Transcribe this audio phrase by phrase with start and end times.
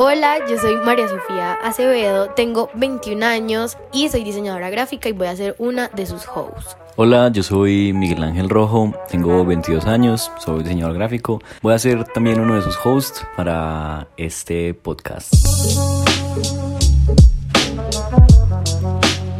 [0.00, 5.26] Hola, yo soy María Sofía Acevedo, tengo 21 años y soy diseñadora gráfica y voy
[5.26, 6.76] a ser una de sus hosts.
[6.94, 11.42] Hola, yo soy Miguel Ángel Rojo, tengo 22 años, soy diseñador gráfico.
[11.62, 15.34] Voy a ser también uno de sus hosts para este podcast.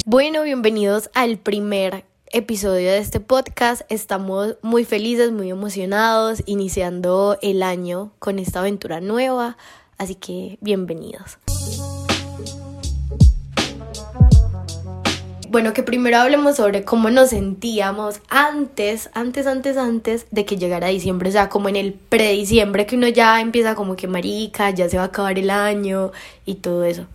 [0.04, 3.82] Bueno, bienvenidos al primer episodio de este podcast.
[3.90, 9.56] Estamos muy felices, muy emocionados, iniciando el año con esta aventura nueva.
[9.98, 11.38] Así que bienvenidos.
[15.50, 20.86] Bueno, que primero hablemos sobre cómo nos sentíamos antes, antes, antes, antes de que llegara
[20.86, 24.88] diciembre, o sea, como en el prediciembre que uno ya empieza como que marica, ya
[24.88, 26.12] se va a acabar el año
[26.46, 27.06] y todo eso.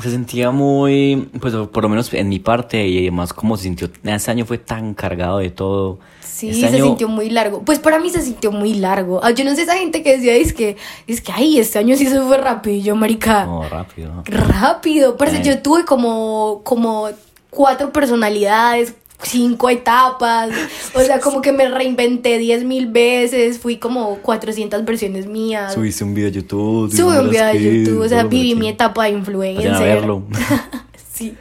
[0.00, 3.90] Se sentía muy, pues por lo menos en mi parte y además como se sintió,
[4.02, 5.98] ese año fue tan cargado de todo.
[6.40, 7.62] Sí, este se sintió muy largo.
[7.62, 9.20] Pues para mí se sintió muy largo.
[9.22, 10.76] Ah, yo no sé esa gente que decía, es que,
[11.06, 13.44] es que, ay, este año sí se fue yo, marica.
[13.44, 14.22] No, rápido.
[14.24, 15.16] Rápido.
[15.18, 15.42] Pero eh.
[15.44, 17.08] yo tuve como, como
[17.50, 20.50] cuatro personalidades, cinco etapas,
[20.94, 25.74] o sea, como que me reinventé diez mil veces, fui como 400 versiones mías.
[25.74, 26.90] Subiste un video a YouTube.
[26.90, 29.74] Subí un video a YouTube, o sea, viví mi etapa de influencer.
[29.74, 30.22] a verlo.
[31.12, 31.34] sí.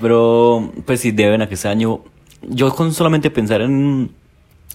[0.00, 2.02] pero, pues sí, deben a que ese año,
[2.42, 4.12] yo con solamente pensar en,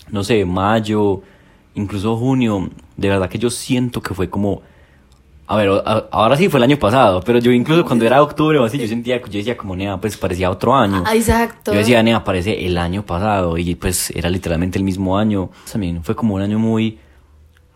[0.09, 1.21] no sé, mayo,
[1.75, 4.61] incluso junio, de verdad que yo siento que fue como
[5.49, 5.69] a ver,
[6.11, 8.85] ahora sí fue el año pasado, pero yo incluso cuando era octubre o así, yo
[8.85, 11.05] sentía, yo decía como, nea, pues parecía otro año.
[11.05, 11.71] Ah, exacto.
[11.71, 15.49] Yo decía, nea, parece el año pasado y pues era literalmente el mismo año.
[15.71, 16.99] También fue como un año muy,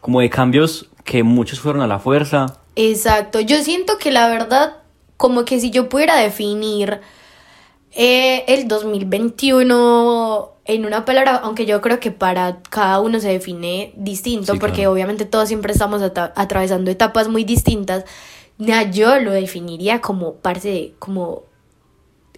[0.02, 2.58] como de cambios que muchos fueron a la fuerza.
[2.76, 4.80] Exacto, yo siento que la verdad,
[5.16, 7.00] como que si yo pudiera definir
[7.94, 13.94] eh, el 2021 en una palabra, aunque yo creo que para cada uno se define
[13.96, 18.06] distinto, porque obviamente todos siempre estamos atravesando etapas muy distintas,
[18.92, 21.44] yo lo definiría como parte como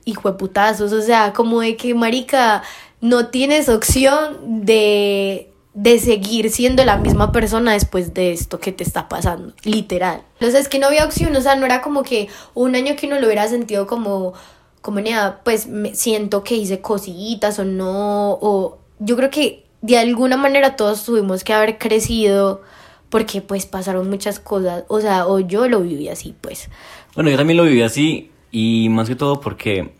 [0.06, 2.64] hijo de putazos, o sea, como de que marica
[3.02, 8.84] no tienes opción de de seguir siendo la misma persona después de esto que te
[8.84, 10.22] está pasando, literal.
[10.34, 13.08] Entonces es que no había opción, o sea, no era como que un año que
[13.08, 14.34] uno lo hubiera sentido como
[14.84, 20.38] comunidad, pues me siento que hice cositas o no, o yo creo que de alguna
[20.38, 22.62] manera todos tuvimos que haber crecido
[23.10, 26.70] porque pues pasaron muchas cosas, o sea, o yo lo viví así, pues.
[27.16, 29.94] Bueno, yo también lo viví así y más que todo porque,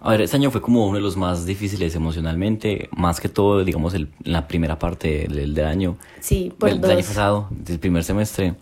[0.00, 3.64] a ver, este año fue como uno de los más difíciles emocionalmente, más que todo,
[3.64, 5.98] digamos, el, la primera parte del, del año.
[6.18, 8.56] Sí, por del, del año pasado, del primer semestre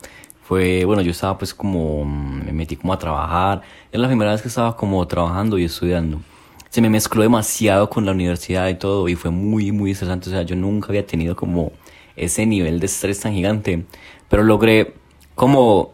[0.48, 3.60] fue, bueno, yo estaba pues como, me metí como a trabajar,
[3.92, 6.22] era la primera vez que estaba como trabajando y estudiando.
[6.70, 10.32] Se me mezcló demasiado con la universidad y todo y fue muy, muy estresante, o
[10.32, 11.72] sea, yo nunca había tenido como
[12.16, 13.84] ese nivel de estrés tan gigante,
[14.30, 14.94] pero logré
[15.34, 15.92] como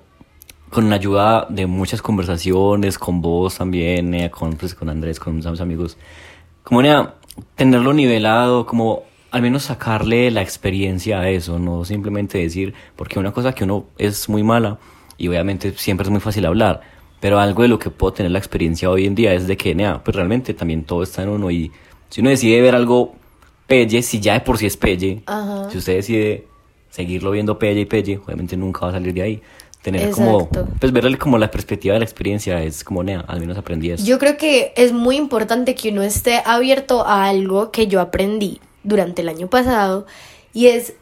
[0.70, 5.34] con la ayuda de muchas conversaciones, con vos también, eh, con, pues, con Andrés, con
[5.34, 5.98] mis amigos,
[6.62, 7.16] como era
[7.56, 9.02] tenerlo nivelado, como
[9.34, 13.86] al menos sacarle la experiencia a eso, no simplemente decir, porque una cosa que uno
[13.98, 14.78] es muy mala
[15.18, 16.82] y obviamente siempre es muy fácil hablar,
[17.18, 19.74] pero algo de lo que puedo tener la experiencia hoy en día es de que,
[19.74, 21.72] nea, pues realmente también todo está en uno y
[22.10, 23.16] si uno decide ver algo
[23.66, 25.24] pelle, si ya de por sí es pelle,
[25.68, 26.46] si usted decide
[26.90, 29.42] seguirlo viendo pelle y pelle, obviamente nunca va a salir de ahí.
[29.82, 33.58] Tener como, pues verle como la perspectiva de la experiencia es como, nea, al menos
[33.58, 34.04] aprendí eso.
[34.06, 38.60] Yo creo que es muy importante que uno esté abierto a algo que yo aprendí
[38.84, 40.06] durante el año pasado
[40.52, 40.94] y es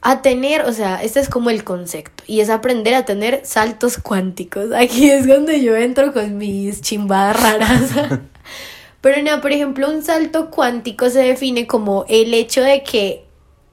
[0.00, 3.98] a tener, o sea, este es como el concepto y es aprender a tener saltos
[3.98, 4.72] cuánticos.
[4.72, 7.90] Aquí es donde yo entro con mis chimbadas raras.
[9.00, 13.24] Pero no, por ejemplo, un salto cuántico se define como el hecho de que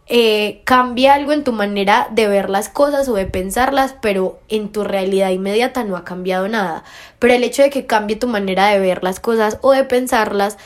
[0.08, 4.72] eh, cambia algo en tu manera de ver las cosas o de pensarlas, pero en
[4.72, 6.84] tu realidad inmediata no ha cambiado nada.
[7.18, 10.58] Pero el hecho de que cambie tu manera de ver las cosas o de pensarlas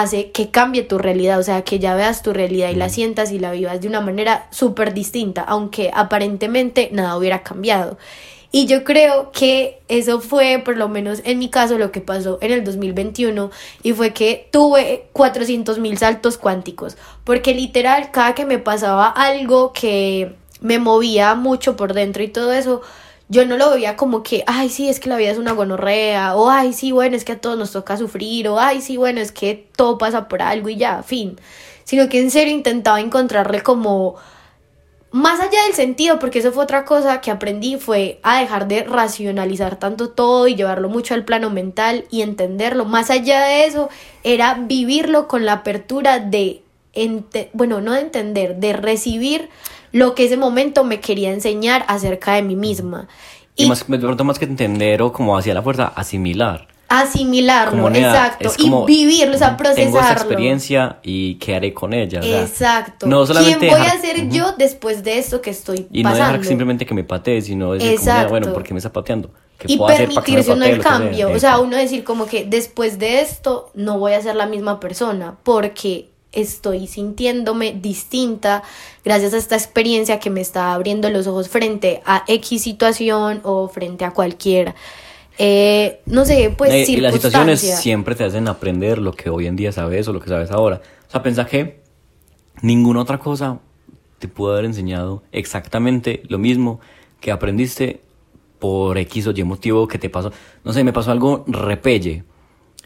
[0.00, 3.30] hace que cambie tu realidad, o sea, que ya veas tu realidad y la sientas
[3.30, 7.96] y la vivas de una manera súper distinta, aunque aparentemente nada hubiera cambiado.
[8.50, 12.38] Y yo creo que eso fue, por lo menos en mi caso, lo que pasó
[12.40, 13.52] en el 2021
[13.84, 19.72] y fue que tuve 400 mil saltos cuánticos, porque literal, cada que me pasaba algo
[19.72, 22.82] que me movía mucho por dentro y todo eso,
[23.34, 26.36] yo no lo veía como que, ay, sí, es que la vida es una gonorrea,
[26.36, 29.20] o ay, sí, bueno, es que a todos nos toca sufrir, o ay, sí, bueno,
[29.20, 31.36] es que todo pasa por algo y ya, fin.
[31.82, 34.14] Sino que en serio intentaba encontrarle como
[35.10, 38.84] más allá del sentido, porque eso fue otra cosa que aprendí, fue a dejar de
[38.84, 42.84] racionalizar tanto todo y llevarlo mucho al plano mental y entenderlo.
[42.84, 43.90] Más allá de eso,
[44.22, 46.62] era vivirlo con la apertura de,
[47.52, 49.50] bueno, no de entender, de recibir
[49.94, 53.06] lo que ese momento me quería enseñar acerca de mí misma.
[53.56, 56.66] Y, Y- más, de pronto más que entender o como hacia la fuerza, asimilar.
[56.88, 59.84] asimilarlo, Como exacto, es como, y vivirlo, o sea, procesarlo.
[59.92, 62.20] Tengo esta experiencia y qué haré con ella.
[62.20, 63.06] o sea, Exacto.
[63.06, 66.10] No solamente ¿Quién voy dejar- a ser yo después de esto que estoy Y no
[66.10, 66.32] pasando?
[66.32, 68.28] dejar simplemente que me patee, sino decir, como, Exacto.
[68.30, 69.30] bueno, ¿por qué me está pateando?
[69.58, 70.90] ¿Qué y permitirse uno el sea?
[70.90, 71.30] cambio.
[71.32, 74.78] O sea, uno decir como que después de esto no voy a ser la misma
[74.80, 78.62] persona porque estoy sintiéndome distinta
[79.04, 83.68] gracias a esta experiencia que me está abriendo los ojos frente a X situación o
[83.68, 84.74] frente a cualquier,
[85.38, 89.46] eh, no sé, pues Eh, y las situaciones siempre te hacen aprender lo que hoy
[89.46, 90.80] en día sabes o lo que sabes ahora.
[91.08, 91.80] O sea, pensá que
[92.62, 93.60] ninguna otra cosa
[94.18, 96.80] te pudo haber enseñado exactamente lo mismo
[97.20, 98.00] que aprendiste
[98.58, 100.32] por X o Y motivo que te pasó.
[100.62, 102.24] No sé, me pasó algo repelle.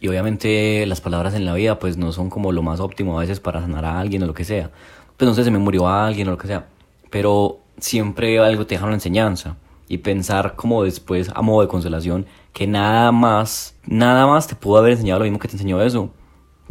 [0.01, 3.23] Y obviamente las palabras en la vida pues no son como lo más óptimo a
[3.23, 4.71] veces para sanar a alguien o lo que sea.
[5.17, 6.67] Pues no sé, se me murió alguien o lo que sea.
[7.11, 9.57] Pero siempre algo te deja una enseñanza.
[9.89, 14.79] Y pensar como después a modo de consolación que nada más, nada más te pudo
[14.79, 16.11] haber enseñado lo mismo que te enseñó eso.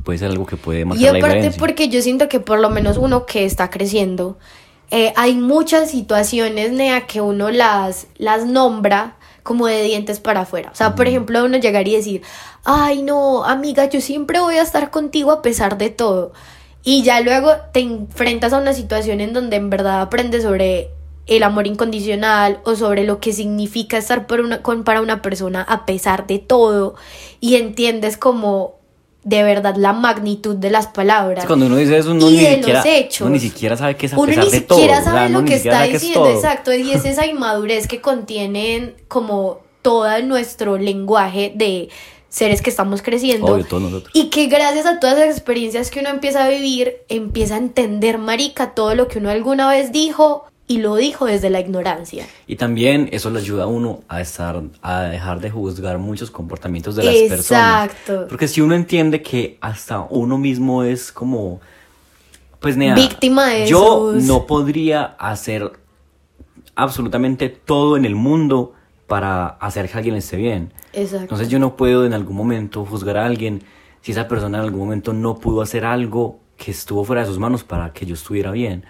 [0.03, 1.59] Puede ser algo que puede marcar Y la aparte diferencia.
[1.59, 4.38] porque yo siento que por lo menos uno que está creciendo,
[4.91, 10.71] eh, hay muchas situaciones, Nea, que uno las, las nombra como de dientes para afuera.
[10.73, 12.21] O sea, por ejemplo, uno llegar y decir,
[12.65, 16.33] ay no, amiga, yo siempre voy a estar contigo a pesar de todo.
[16.83, 20.89] Y ya luego te enfrentas a una situación en donde en verdad aprendes sobre
[21.27, 25.61] el amor incondicional o sobre lo que significa estar por una, con, para una persona
[25.61, 26.95] a pesar de todo
[27.39, 28.76] y entiendes como
[29.27, 31.45] de verdad la magnitud de las palabras.
[31.45, 33.21] Cuando uno dice eso, uno y ni de siquiera, los hechos.
[33.21, 34.77] uno ni siquiera sabe qué es a Uno pesar ni de todo.
[34.77, 38.00] siquiera o sea, sabe lo que está es diciendo, exacto, y es esa inmadurez que
[38.00, 41.89] contienen como todo nuestro lenguaje de
[42.29, 44.12] seres que estamos creciendo Obvio, todos nosotros.
[44.13, 48.18] y que gracias a todas las experiencias que uno empieza a vivir, empieza a entender,
[48.19, 52.28] marica, todo lo que uno alguna vez dijo y lo dijo desde la ignorancia.
[52.46, 56.96] Y también eso le ayuda a uno a estar, a dejar de juzgar muchos comportamientos
[56.98, 57.86] de las personas.
[57.86, 58.28] Exacto.
[58.28, 61.62] Porque si uno entiende que hasta uno mismo es como,
[62.60, 65.72] pues Víctima de yo no podría hacer
[66.75, 68.74] absolutamente todo en el mundo
[69.08, 70.74] para hacer que alguien esté bien.
[70.92, 71.24] Exacto.
[71.24, 73.64] Entonces yo no puedo en algún momento juzgar a alguien
[74.02, 77.40] si esa persona en algún momento no pudo hacer algo que estuvo fuera de sus
[77.40, 78.84] manos para que yo estuviera bien.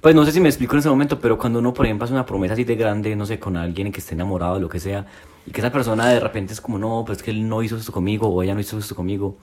[0.00, 2.14] Pues no sé si me explico en ese momento, pero cuando uno, por ejemplo, hace
[2.14, 4.78] una promesa así de grande, no sé, con alguien que esté enamorado o lo que
[4.78, 5.06] sea,
[5.44, 7.90] y que esa persona de repente es como, no, pues que él no hizo esto
[7.92, 9.36] conmigo o ella no hizo esto conmigo.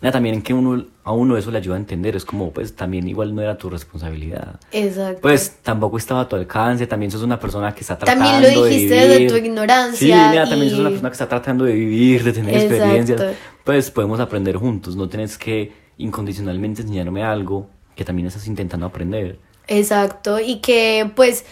[0.00, 3.06] Nada, también que uno, a uno eso le ayuda a entender, es como, pues también
[3.08, 4.58] igual no era tu responsabilidad.
[4.72, 5.20] Exacto.
[5.20, 8.64] Pues tampoco estaba a tu alcance, también sos una persona que está tratando También lo
[8.64, 11.64] dijiste de desde tu ignorancia Sí, mira, también y- sos una persona que está tratando
[11.64, 12.74] de vivir, de tener Exacto.
[12.76, 13.22] experiencias.
[13.64, 19.38] Pues podemos aprender juntos, no tienes que incondicionalmente enseñarme algo que también estás intentando aprender.
[19.70, 21.44] Exacto, y que pues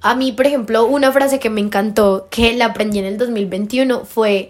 [0.00, 4.06] a mí, por ejemplo, una frase que me encantó, que la aprendí en el 2021,
[4.06, 4.48] fue,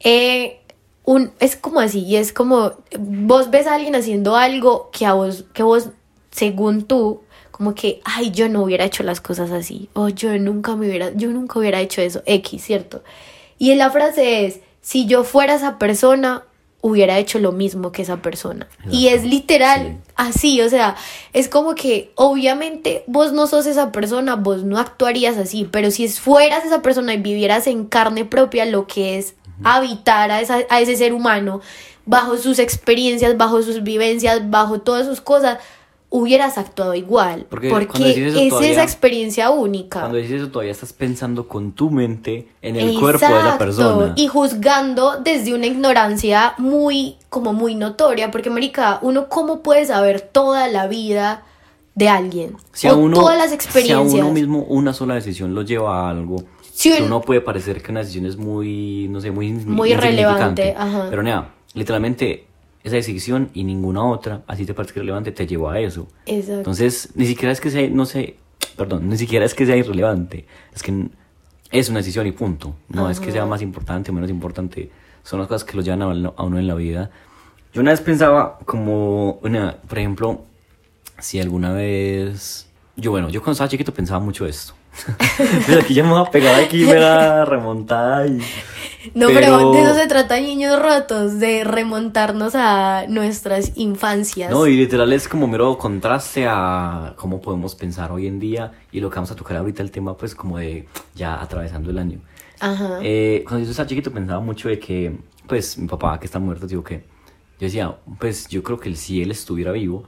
[0.00, 0.60] eh,
[1.04, 5.12] un, es como así, y es como, vos ves a alguien haciendo algo que a
[5.12, 5.90] vos, que vos,
[6.30, 10.74] según tú, como que, ay, yo no hubiera hecho las cosas así, o yo nunca
[10.74, 13.04] me hubiera, yo nunca hubiera hecho eso, X, ¿cierto?
[13.58, 16.44] Y la frase es, si yo fuera esa persona,
[16.80, 18.68] hubiera hecho lo mismo que esa persona.
[18.90, 20.12] Y es literal Sí.
[20.14, 20.94] así, o sea,
[21.32, 26.06] es como que obviamente vos no sos esa persona, vos no actuarías así, pero si
[26.08, 29.34] fueras esa persona y vivieras en carne propia lo que es
[29.64, 31.60] habitar a, esa- a ese ser humano,
[32.06, 35.58] bajo sus experiencias, bajo sus vivencias, bajo todas sus cosas,
[36.10, 40.00] hubieras actuado igual, Porque porque, eso es todavía- esa experiencia única.
[40.00, 43.58] Cuando dices eso todavía estás pensando con tu mente en el cuerpo de la Exacto,
[43.58, 44.12] persona.
[44.16, 50.22] Y juzgando desde una ignorancia muy, como muy notoria, porque marica, uno cómo puede saber
[50.22, 51.42] toda la vida
[51.94, 54.22] de alguien Si a o uno, todas las si a experiencias.
[54.24, 57.90] uno mismo una sola decisión lo lleva a algo, Si un- uno puede parecer que
[57.90, 61.08] una decisión es muy, no sé, muy, Muy irrelevante, ajá.
[61.10, 62.46] Pero nada, literalmente
[62.88, 66.08] esa decisión y ninguna otra, así te parece irrelevante, te llevó a eso.
[66.26, 66.58] Exacto.
[66.58, 68.36] Entonces, ni siquiera es que sea, no sé,
[68.76, 71.08] perdón, ni siquiera es que sea irrelevante, es que
[71.70, 72.74] es una decisión y punto.
[72.88, 74.90] No es que sea más importante o menos importante,
[75.22, 77.10] son las cosas que lo llevan a uno, a uno en la vida.
[77.72, 80.44] Yo una vez pensaba como, una, por ejemplo,
[81.18, 84.74] si alguna vez, yo bueno, yo cuando estaba chiquito pensaba mucho esto.
[85.66, 88.40] Pero aquí ya me voy a pegar aquí, me da remontada y...
[89.14, 89.40] no, pero...
[89.40, 94.50] pero- de eso se trata niños rotos, de remontarnos a nuestras infancias.
[94.50, 99.00] No, y literal es como mero contraste a cómo podemos pensar hoy en día y
[99.00, 102.20] lo que vamos a tocar ahorita el tema pues como de ya atravesando el año.
[102.60, 102.98] Ajá.
[103.02, 106.66] Eh, cuando yo estaba chiquito pensaba mucho de que pues mi papá que está muerto,
[106.66, 106.96] digo que
[107.60, 110.04] yo decía, pues yo creo que si él estuviera vivo,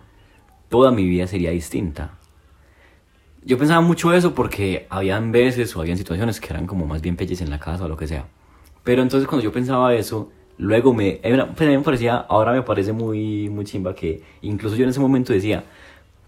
[0.68, 2.12] toda mi vida sería distinta.
[3.44, 7.16] yo pensaba mucho eso porque habían veces o habían situaciones que eran como más bien
[7.16, 8.26] pelles en la casa o lo que sea.
[8.84, 12.62] Pero entonces cuando yo pensaba eso, luego me, pues a mí me parecía, ahora me
[12.62, 15.64] parece muy, muy chimba que incluso yo en ese momento decía,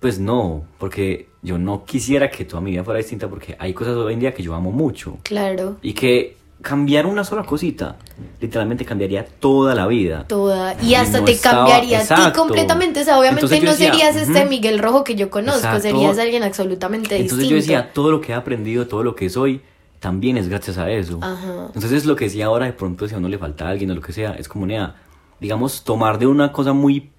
[0.00, 3.94] pues no, porque yo no quisiera que toda mi vida fuera distinta porque hay cosas
[3.96, 5.18] hoy en día que yo amo mucho.
[5.22, 5.76] Claro.
[5.82, 7.96] Y que cambiar una sola cosita
[8.40, 10.24] literalmente cambiaría toda la vida.
[10.28, 10.76] Toda.
[10.82, 13.00] Y hasta te cambiaría a ti completamente.
[13.00, 17.34] O sea, obviamente no serías este Miguel Rojo que yo conozco, serías alguien absolutamente distinto.
[17.34, 19.60] Entonces yo decía, todo lo que he aprendido, todo lo que soy,
[20.02, 21.20] también es gracias a eso.
[21.22, 21.70] Ajá.
[21.74, 23.94] Entonces lo que decía ahora, de pronto si a uno le falta a alguien o
[23.94, 24.96] lo que sea, es como, nea,
[25.40, 27.12] digamos, tomar de una cosa muy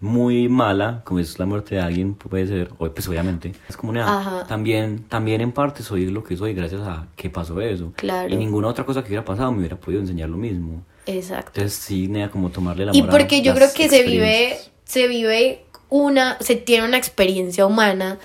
[0.00, 4.44] muy mala, como es la muerte de alguien, puede ser, pues obviamente, es como una,
[4.46, 7.92] también, también en parte soy lo que soy gracias a que pasó eso.
[7.96, 8.28] Claro.
[8.28, 10.82] Y ninguna otra cosa que hubiera pasado me hubiera podido enseñar lo mismo.
[11.06, 11.52] Exacto.
[11.54, 15.64] Entonces sí, nea, como tomarle la Y porque yo creo que se vive, se vive
[15.88, 18.18] una, se tiene una experiencia humana,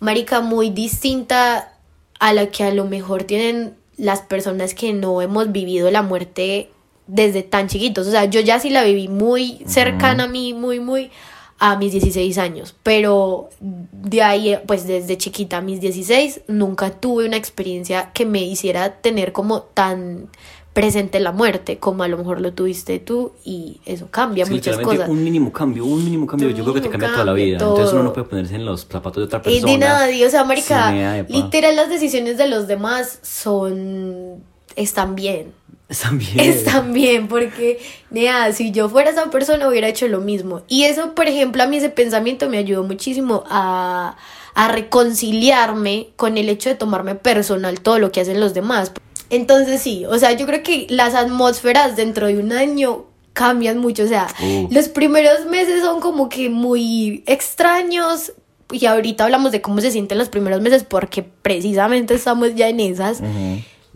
[0.00, 1.73] marica, muy distinta
[2.18, 6.70] a la que a lo mejor tienen las personas que no hemos vivido la muerte
[7.06, 8.06] desde tan chiquitos.
[8.06, 11.10] O sea, yo ya sí la viví muy cercana a mí, muy, muy
[11.58, 12.74] a mis 16 años.
[12.82, 18.42] Pero de ahí, pues desde chiquita a mis 16, nunca tuve una experiencia que me
[18.42, 20.28] hiciera tener como tan
[20.74, 25.08] presente la muerte, como a lo mejor lo tuviste tú, y eso cambia muchas cosas.
[25.08, 27.58] Un mínimo cambio, un mínimo cambio, yo creo que te cambia toda la vida.
[27.58, 29.70] Entonces uno no puede ponerse en los zapatos de otra persona.
[29.70, 34.42] Y de nadie, o sea, Marica, literal, las decisiones de los demás son.
[34.76, 35.52] están bien.
[35.88, 36.40] Están bien.
[36.40, 37.78] Están bien, porque,
[38.10, 40.62] nada, si yo fuera esa persona hubiera hecho lo mismo.
[40.66, 44.16] Y eso, por ejemplo, a mí ese pensamiento me ayudó muchísimo a,
[44.54, 48.92] a reconciliarme con el hecho de tomarme personal todo lo que hacen los demás.
[49.34, 54.04] Entonces sí, o sea, yo creo que las atmósferas dentro de un año cambian mucho,
[54.04, 54.28] o sea,
[54.70, 58.32] los primeros meses son como que muy extraños
[58.70, 62.78] y ahorita hablamos de cómo se sienten los primeros meses porque precisamente estamos ya en
[62.78, 63.20] esas.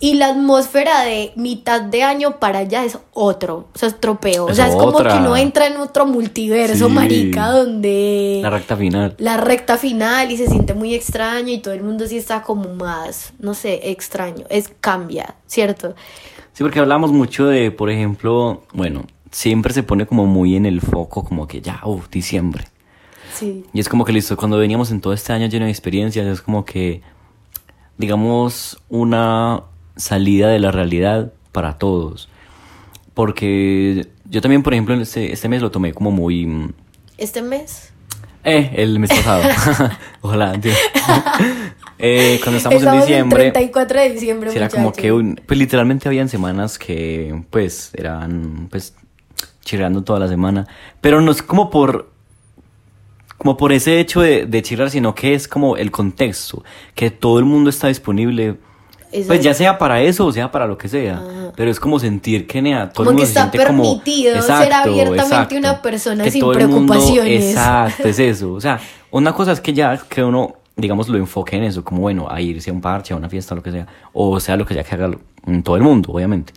[0.00, 4.45] Y la atmósfera de mitad de año para allá es otro, o sea, es tropeo.
[4.45, 8.38] o sea, es como que uno entra en otro multiverso, marica, donde...
[8.40, 9.17] La recta final.
[9.19, 12.75] La recta final y se siente muy extraño y todo el mundo sí está como
[12.75, 14.45] más, no sé, extraño.
[14.50, 15.97] Es cambia, ¿cierto?
[16.52, 20.81] Sí, porque hablamos mucho de, por ejemplo, bueno, siempre se pone como muy en el
[20.81, 22.67] foco, como que ya, uff, diciembre.
[23.35, 23.64] Sí.
[23.73, 26.40] Y es como que listo, cuando veníamos en todo este año lleno de experiencias, es
[26.40, 27.02] como que,
[27.97, 29.64] digamos, una
[29.99, 32.28] salida de la realidad para todos.
[33.12, 36.47] Porque yo también, por ejemplo, este, este mes lo tomé como muy...
[36.47, 36.73] Mm,
[37.19, 37.93] ¿Este mes?
[38.45, 39.43] Eh, el mes pasado.
[40.21, 40.52] Ojalá,
[41.99, 43.47] eh, cuando estamos, en diciembre.
[43.47, 45.12] El 34 de diciembre, Era como que,
[45.47, 48.95] pues literalmente habían semanas que, pues, eran, pues,
[49.64, 50.67] chirreando toda la semana.
[51.00, 52.17] Pero no es como por
[53.37, 56.64] como por ese hecho de, de chirrar, sino que es como el contexto,
[56.97, 58.57] que todo el mundo está disponible
[59.27, 61.23] pues ya sea para eso o sea para lo que sea.
[61.57, 65.59] Pero es como sentir que nea, todo el mundo que está se permitido ser abiertamente
[65.59, 67.50] una persona sin preocupaciones.
[67.50, 68.53] exacto, es eso.
[68.53, 72.03] O sea, una cosa es que ya que uno, digamos, lo enfoque en eso, como
[72.03, 73.87] bueno, a irse a un parche, a una fiesta, lo que sea.
[74.12, 75.11] O sea, lo que sea que haga
[75.62, 76.53] todo el mundo, obviamente.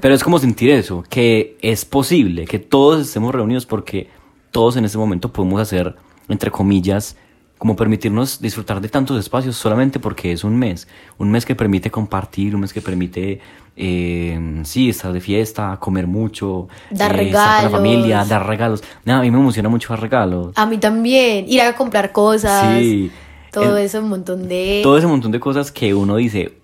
[0.00, 4.08] Pero es como sentir eso, que es posible, que todos estemos reunidos porque
[4.50, 5.94] todos en ese momento podemos hacer,
[6.28, 7.16] entre comillas,
[7.62, 10.88] como permitirnos disfrutar de tantos espacios solamente porque es un mes,
[11.18, 13.38] un mes que permite compartir, un mes que permite,
[13.76, 18.48] eh, sí, estar de fiesta, comer mucho, dar regalos, eh, estar con la familia, dar
[18.48, 18.82] regalos.
[19.06, 20.52] a mí me emociona mucho dar regalos.
[20.56, 22.80] A mí también, ir a comprar cosas.
[22.80, 23.12] Sí.
[23.52, 24.80] Todo eso, un montón de...
[24.82, 26.58] Todo ese montón de cosas que uno dice,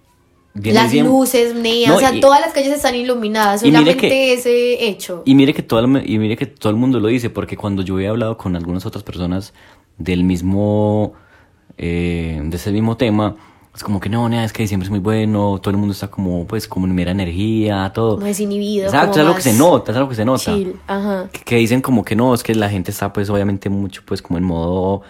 [0.54, 5.22] las luces, o sea, todas las calles están iluminadas, solamente ese hecho.
[5.24, 7.82] Y mire, que todo el, y mire que todo el mundo lo dice, porque cuando
[7.82, 9.54] yo he hablado con algunas otras personas
[9.98, 11.12] del mismo,
[11.76, 13.36] eh, de ese mismo tema,
[13.78, 16.46] es como que no, es que diciembre es muy bueno, todo el mundo está como,
[16.46, 18.16] pues, como en mera energía, todo.
[18.16, 18.86] Como desinhibido.
[18.86, 20.52] Exacto, es algo que se nota, es algo que se nota.
[20.52, 21.28] Chill, ajá.
[21.44, 24.38] Que, dicen como que no, es que la gente está, pues, obviamente mucho, pues, como
[24.38, 25.02] en modo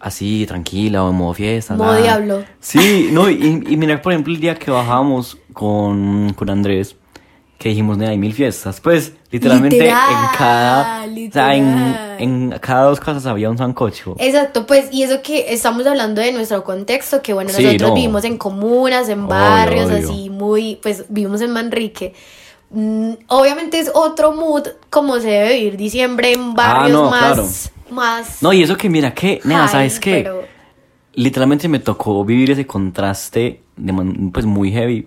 [0.00, 1.74] así, tranquila o en modo fiesta.
[1.74, 2.44] Modo diablo.
[2.60, 6.94] Sí, no, y, y mira, por ejemplo, el día que bajábamos con, con Andrés,
[7.62, 8.80] que dijimos, hay mil fiestas.
[8.80, 9.94] Pues literalmente en
[10.36, 11.04] cada.
[11.04, 14.16] O sea, en, cada dos casas había un sancocho.
[14.18, 18.36] Exacto, pues, y eso que estamos hablando de nuestro contexto, que bueno, nosotros vivimos en
[18.36, 22.14] comunas, en barrios, así muy, pues vivimos en Manrique.
[22.70, 28.42] Mm, obviamente es otro mood como se debe vivir diciembre en ah, barrios más, más.
[28.42, 30.28] No, y eso que mira que, nada, ¿sabes qué?
[31.14, 35.06] Literalmente me tocó vivir ese contraste de pues muy heavy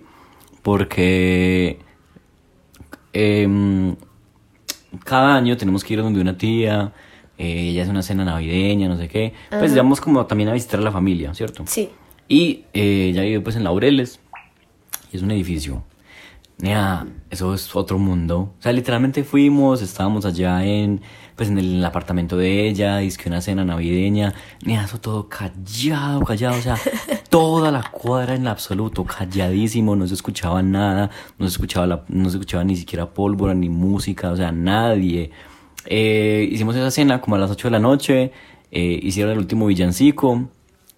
[0.62, 1.80] porque
[3.18, 3.96] Em,
[5.04, 6.92] cada año tenemos que ir donde una tía,
[7.38, 9.32] eh, ella hace una cena navideña, no sé qué.
[9.48, 11.64] Pues vamos como también a visitar a la familia, ¿cierto?
[11.66, 11.88] Sí.
[12.28, 14.20] Y eh, ya vive pues en Laureles.
[15.10, 15.82] Y es un edificio.
[16.58, 18.54] Nea, eso es otro mundo.
[18.58, 21.00] O sea, literalmente fuimos, estábamos allá en,
[21.36, 24.34] pues en el apartamento de ella, y que una cena navideña.
[24.66, 26.58] Eso todo callado, callado.
[26.58, 26.76] O sea,
[27.30, 32.30] toda la cuadra en absoluto, calladísimo, no se escuchaba nada, no se escuchaba, la, no
[32.30, 35.30] se escuchaba ni siquiera pólvora, ni música, o sea, nadie.
[35.84, 38.32] Eh, hicimos esa cena como a las 8 de la noche,
[38.70, 40.48] eh, hicieron el último villancico,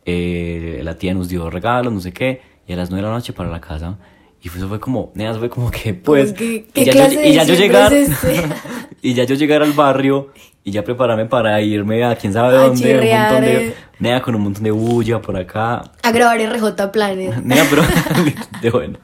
[0.07, 3.15] eh, la tía nos dio regalos, no sé qué, y a las 9 de la
[3.15, 3.99] noche para la casa.
[4.41, 7.21] Y eso fue como, nada, fue como que, pues, ¿Qué- y qué ya, clase yo,
[7.21, 8.43] de y ya yo llegar, es este?
[9.03, 12.61] y ya yo llegar al barrio y ya prepararme para irme a quién sabe A
[12.61, 13.75] dónde, un montón de, eh.
[13.99, 17.45] nea, con un montón de bulla por acá, A grabar RJ Planner.
[17.45, 17.83] Nea, pero
[18.63, 18.99] de bueno.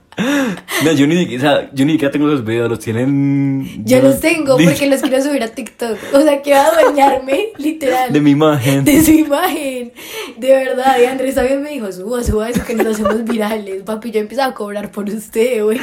[0.85, 3.85] No, yo ni o sea, yo ni siquiera tengo los videos, los tienen.
[3.85, 5.97] Yo los tengo porque los quiero subir a TikTok.
[6.13, 8.13] O sea, que va a adueñarme, literal.
[8.13, 8.85] De mi imagen.
[8.85, 9.93] de su imagen.
[10.37, 13.83] De verdad, y Andrés también me dijo, suba, suba eso que nos hacemos virales.
[13.83, 15.79] Papi, yo empiezo a cobrar por usted, güey.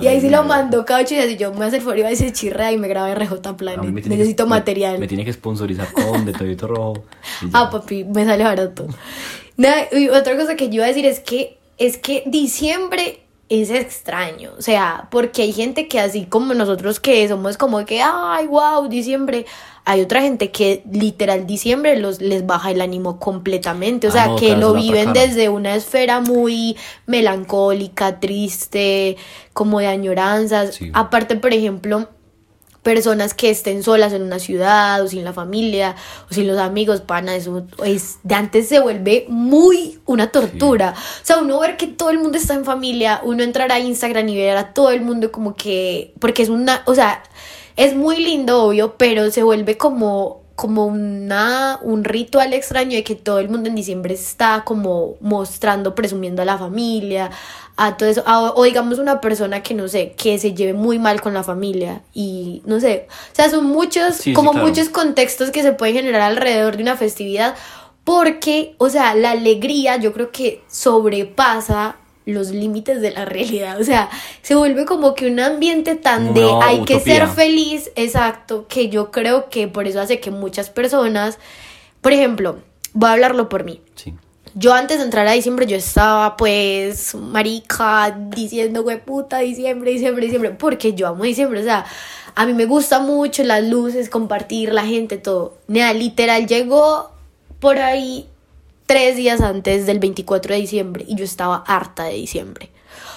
[0.00, 2.32] Y ahí sí lo mandó días y yo me voy a hacer foro y se
[2.32, 4.06] chirra y me graba RJ A Planet.
[4.06, 4.94] Necesito que- material.
[4.94, 7.04] Me, me tiene que sponsorizar con de Todito Rojo.
[7.52, 8.86] Ah, papi, me sale barato.
[9.56, 13.21] Nada, y otra cosa que yo iba a decir es que es que diciembre
[13.60, 18.00] es extraño, o sea, porque hay gente que así como nosotros que somos como que,
[18.00, 19.44] ay, wow, diciembre,
[19.84, 24.26] hay otra gente que literal diciembre los, les baja el ánimo completamente, o Ah, sea,
[24.28, 29.16] no, que lo otra viven desde una esfera muy melancólica, triste,
[29.52, 30.76] como de añoranzas.
[30.76, 30.90] Sí.
[30.94, 32.08] Aparte, por ejemplo,
[32.82, 35.94] personas que estén solas en una ciudad o sin la familia
[36.30, 40.94] o sin los amigos, pana, eso es de antes se vuelve muy una tortura.
[40.96, 44.28] O sea, uno ver que todo el mundo está en familia, uno entrar a Instagram
[44.28, 47.22] y ver a todo el mundo como que porque es una, o sea,
[47.76, 53.16] es muy lindo obvio, pero se vuelve como como una un ritual extraño de que
[53.16, 57.30] todo el mundo en diciembre está como mostrando, presumiendo a la familia,
[57.76, 61.00] a todo eso, a- o digamos una persona que no sé, que se lleve muy
[61.00, 64.68] mal con la familia y no sé, o sea, son muchos, Sí, sí, como claro.
[64.68, 67.56] muchos contextos que se pueden generar alrededor de una festividad,
[68.04, 73.84] porque, o sea, la alegría yo creo que sobrepasa los límites de la realidad, o
[73.84, 74.08] sea,
[74.42, 79.10] se vuelve como que un ambiente tan de hay que ser feliz, exacto, que yo
[79.10, 81.38] creo que por eso hace que muchas personas,
[82.00, 82.58] por ejemplo,
[82.92, 84.14] voy a hablarlo por mí, Sí.
[84.54, 90.24] yo antes de entrar a diciembre yo estaba pues marica diciendo güey puta diciembre, diciembre,
[90.26, 91.86] diciembre, porque yo amo diciembre, o sea,
[92.34, 95.58] a mí me gusta mucho las luces, compartir, la gente, todo.
[95.68, 97.10] Nada, literal llegó
[97.60, 98.26] por ahí
[98.86, 102.70] tres días antes del 24 de diciembre y yo estaba harta de diciembre.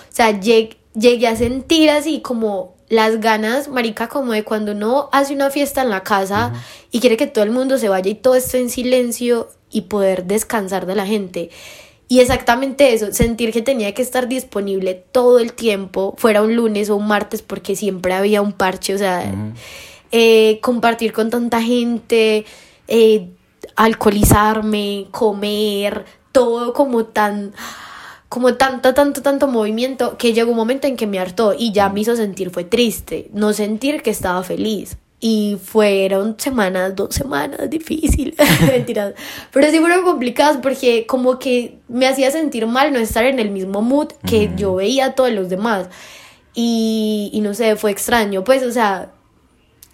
[0.10, 5.10] O sea, lleg- llegué a sentir así como las ganas, marica, como de cuando uno
[5.12, 6.54] hace una fiesta en la casa
[6.92, 10.26] y quiere que todo el mundo se vaya y todo esté en silencio y poder
[10.26, 11.50] descansar de la gente.
[12.08, 16.92] Y exactamente eso, sentir que tenía que estar disponible todo el tiempo, fuera un lunes
[16.92, 19.34] o un martes, porque siempre había un parche, o sea,
[20.12, 22.46] eh, compartir con tanta gente,
[22.88, 23.30] eh,
[23.76, 27.54] alcoholizarme, comer, todo como tan,
[28.30, 31.90] como tanto, tanto, tanto movimiento que llegó un momento en que me hartó y ya
[31.90, 34.98] me hizo sentir fue triste, no sentir que estaba feliz.
[35.22, 38.36] Y fueron semanas, dos semanas difíciles,
[38.68, 39.14] mentiras.
[39.52, 43.50] Pero sí fueron complicadas porque como que me hacía sentir mal no estar en el
[43.50, 45.88] mismo mood que yo veía a todos los demás.
[46.54, 48.44] Y, y no sé, fue extraño.
[48.44, 49.14] Pues, o sea,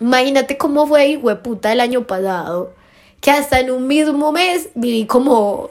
[0.01, 2.73] imagínate cómo fue, puta el año pasado.
[3.21, 5.69] Que hasta en un mismo mes viví como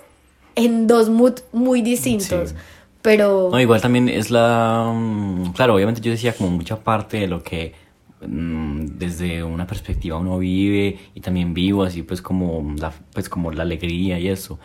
[0.55, 2.51] en dos moods muy distintos.
[2.51, 2.57] Sí.
[3.03, 3.49] Pero...
[3.51, 4.93] No, igual también es la...
[4.95, 7.75] mm, Claro, obviamente yo decía como mucha parte de lo que
[8.27, 13.51] mm, desde una perspectiva uno vive y también vivo así pues como la, pues como
[13.53, 14.59] la alegría y eso.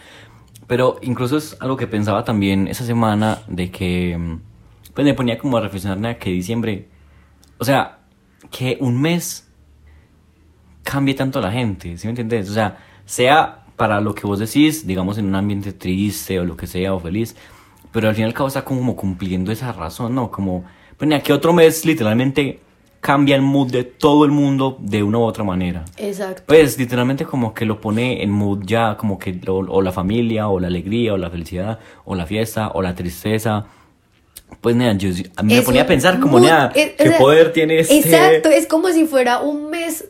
[0.67, 4.39] Pero incluso es algo que pensaba también esa semana de que mm,
[4.93, 6.87] pues me ponía como a reflexionar que diciembre,
[7.57, 7.99] o sea,
[8.51, 9.44] que un mes
[10.85, 12.49] cambie tanto a la gente, ¿sí me entiendes?
[12.49, 16.55] O sea, sea para lo que vos decís, digamos en un ambiente triste o lo
[16.55, 17.35] que sea o feliz,
[17.91, 20.31] pero al fin y al cabo está como cumpliendo esa razón, ¿no?
[20.31, 20.63] Como,
[20.95, 22.59] pues ni aquí otro mes literalmente
[23.01, 25.83] cambia el mood de todo el mundo de una u otra manera.
[25.97, 26.43] Exacto.
[26.45, 30.47] Pues literalmente como que lo pone en mood ya como que lo- o la familia
[30.47, 33.65] o la alegría o la felicidad o la fiesta o la tristeza.
[34.61, 37.51] Pues nada, yo a mí me ponía a pensar como nada, o qué sea, poder
[37.53, 40.05] tiene este Exacto, es como si fuera un mes,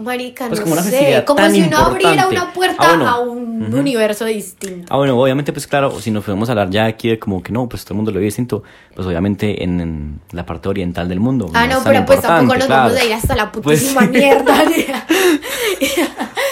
[0.00, 3.08] marica, Pues no como una sé, como si uno abriera una puerta Ah, bueno.
[3.08, 4.86] a un universo distinto.
[4.92, 7.68] Ah, bueno, obviamente, pues claro, si nos podemos hablar ya aquí de como que no,
[7.68, 8.62] pues todo el mundo lo ve distinto,
[8.94, 11.50] pues obviamente en, en la parte oriental del mundo.
[11.54, 12.82] Ah, no, pero pues tampoco nos claro.
[12.84, 14.08] vamos a ir hasta la Pues putísima sí.
[14.18, 14.54] mierda.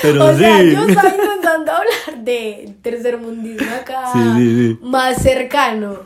[0.02, 4.78] Pero o sea, yo estaba intentando hablar de tercermundismo acá Sí, sí, sí.
[4.82, 5.96] más cercano.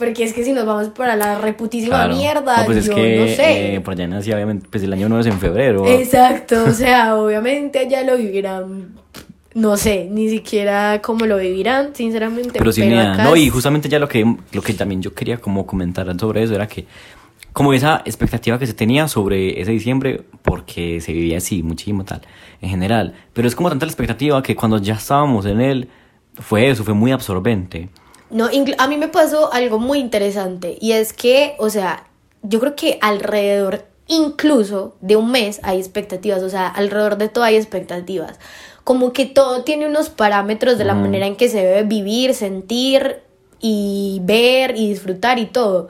[0.00, 2.16] Porque es que si nos vamos para la reputísima Claro.
[2.16, 3.74] mierda, No, pues es yo que no sé.
[3.76, 5.86] eh, por allá nací, obviamente, pues el año nuevo es en febrero.
[5.86, 8.94] Exacto, o sea, obviamente allá lo vivirán,
[9.54, 12.58] no sé, ni siquiera cómo lo vivirán, sinceramente.
[12.58, 15.36] Pero sí, mira, acá no, y justamente ya lo que, lo que también yo quería
[15.38, 16.86] como comentar sobre eso era que
[17.52, 22.22] como esa expectativa que se tenía sobre ese diciembre, porque se vivía así, muchísimo tal,
[22.62, 25.88] en general, pero es como tanta la expectativa que cuando ya estábamos en él,
[26.36, 27.88] fue eso, fue muy absorbente.
[28.30, 32.06] No, a mí me pasó algo muy interesante y es que, o sea,
[32.42, 37.44] yo creo que alrededor incluso de un mes hay expectativas, o sea, alrededor de todo
[37.44, 38.38] hay expectativas.
[38.84, 43.20] Como que todo tiene unos parámetros de la manera en que se debe vivir, sentir
[43.60, 45.88] y ver y disfrutar y todo.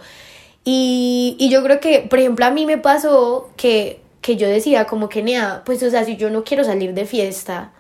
[0.65, 4.87] Y, y yo creo que, por ejemplo, a mí me pasó que, que yo decía
[4.87, 7.73] como que, nea, pues, o sea, si yo no quiero salir de fiesta,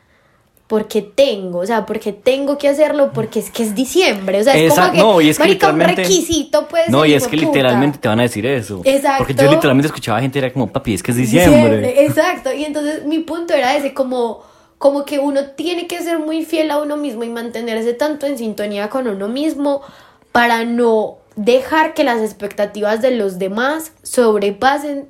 [0.70, 4.56] porque tengo, o sea, porque tengo que hacerlo, porque es que es diciembre, o sea,
[4.56, 7.36] es como que, no, y es que marica, un requisito, pues, No, y es que
[7.36, 7.48] puta.
[7.48, 8.80] literalmente te van a decir eso.
[8.84, 9.18] Exacto.
[9.18, 12.04] Porque yo literalmente escuchaba gente era como, papi, es que es diciembre.
[12.04, 14.44] Exacto, y entonces mi punto era ese, como,
[14.78, 18.38] como que uno tiene que ser muy fiel a uno mismo y mantenerse tanto en
[18.38, 19.82] sintonía con uno mismo
[20.30, 25.08] para no dejar que las expectativas de los demás sobrepasen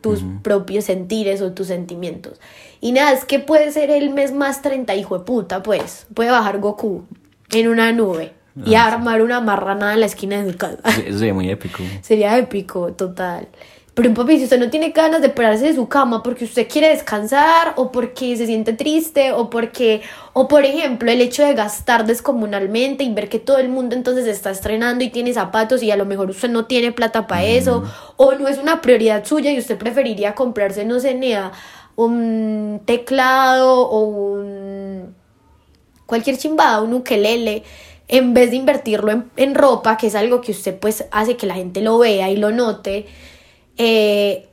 [0.00, 2.40] tus propios sentires o tus sentimientos.
[2.80, 6.06] Y nada, es que puede ser el mes más 30 hijo de puta, pues.
[6.14, 7.04] Puede bajar Goku
[7.52, 8.94] en una nube y Ah, sí.
[8.94, 10.78] armar una marranada en la esquina de su casa.
[11.06, 11.82] Eso sería muy épico.
[12.02, 13.48] Sería épico, total.
[13.94, 16.90] Pero papi, si usted no tiene ganas de pararse de su cama porque usted quiere
[16.90, 22.06] descansar o porque se siente triste o porque, o por ejemplo, el hecho de gastar
[22.06, 25.96] descomunalmente y ver que todo el mundo entonces está estrenando y tiene zapatos y a
[25.96, 27.82] lo mejor usted no tiene plata para eso
[28.16, 31.50] o no es una prioridad suya y usted preferiría comprarse, no sé, nea,
[31.96, 35.14] un teclado o un
[36.06, 37.64] cualquier chimbada, un ukelele,
[38.08, 41.46] en vez de invertirlo en, en ropa, que es algo que usted pues hace que
[41.46, 43.06] la gente lo vea y lo note,
[43.82, 44.46] eh,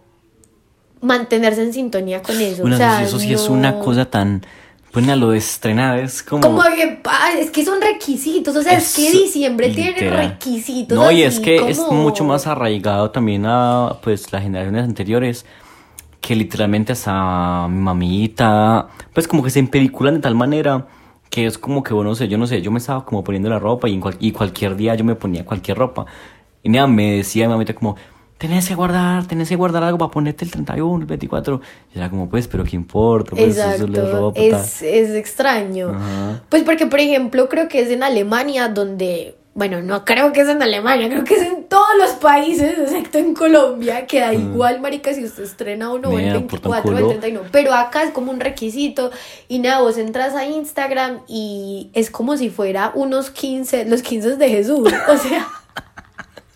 [1.02, 2.62] mantenerse en sintonía con eso.
[2.62, 4.46] Bueno, o sea, eso sí es una cosa tan...
[4.94, 6.42] Bueno, lo de estrenar es como...
[6.42, 7.02] Como que,
[7.40, 10.98] es que son requisitos, o sea, es, que diciembre tiene requisitos.
[10.98, 15.46] No, y es que es mucho más arraigado también a pues las generaciones anteriores
[16.22, 20.88] que literalmente hasta mi mamita, pues como que se empeliculan de tal manera
[21.30, 23.50] que es como que, bueno, no sé, yo no sé, yo me estaba como poniendo
[23.50, 26.06] la ropa y, en cual- y cualquier día yo me ponía cualquier ropa.
[26.64, 27.98] Y nada, me decía mi mamita como,
[28.38, 31.62] tenés que guardar, tenés que guardar algo para ponerte el 31, el 24.
[31.94, 34.40] Y era como, pues, pero qué importa, pues eso es la Exacto, ropa.
[34.40, 35.90] es, es extraño.
[35.90, 36.42] Ajá.
[36.50, 40.50] Pues porque, por ejemplo, creo que es en Alemania donde, bueno, no creo que es
[40.50, 44.82] en Alemania, creo que es en todos los países, excepto en Colombia, que da igual,
[44.82, 47.10] marica, si usted estrena uno o el Mira, tan 24 o el culo.
[47.20, 47.50] 31.
[47.52, 49.10] Pero acá es como un requisito
[49.48, 54.36] y nada, vos entras a Instagram y es como si fuera unos 15, los 15
[54.38, 55.48] de Jesús, o sea...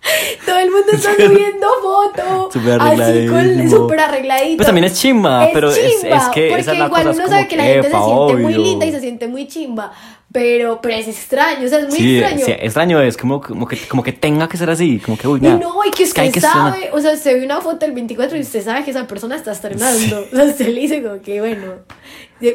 [0.45, 2.53] Todo el mundo está subiendo fotos.
[2.53, 3.69] Súper arregladísimo.
[3.77, 4.57] súper arregladito.
[4.57, 7.11] Pues también es chimba, pero es- es chimba, que porque esa es la igual cosa,
[7.11, 8.57] es uno sabe que la gente se epa, siente muy obvio.
[8.57, 9.91] linda y se siente muy chimba.
[10.33, 12.45] Pero, pero es extraño, o sea, es muy Sí, extraño.
[12.45, 15.41] sí, extraño es como, como, que, como que tenga que ser así, como que, uy,
[15.41, 18.41] no, y que usted que sabe, o sea, usted ve una foto del 24 y
[18.41, 20.25] usted sabe que esa persona está estrenando.
[20.31, 21.73] O sea, usted le dice como que, bueno,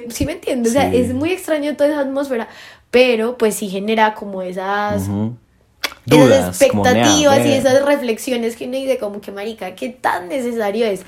[0.08, 0.96] sí me entiende, o sea, Sí.
[0.96, 2.48] es muy extraño toda esa atmósfera,
[2.90, 5.34] pero pues sí genera como esas, Ujú.
[5.34, 5.45] esas
[6.06, 7.56] Dudas, como, nea, expectativas y ve.
[7.58, 11.02] esas reflexiones que uno dice como que, marica, qué tan necesario es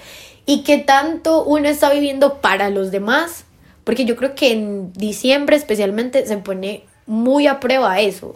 [0.44, 3.44] y qué tanto uno está viviendo para los demás,
[3.84, 8.34] porque yo creo que en diciembre especialmente se pone muy a prueba eso.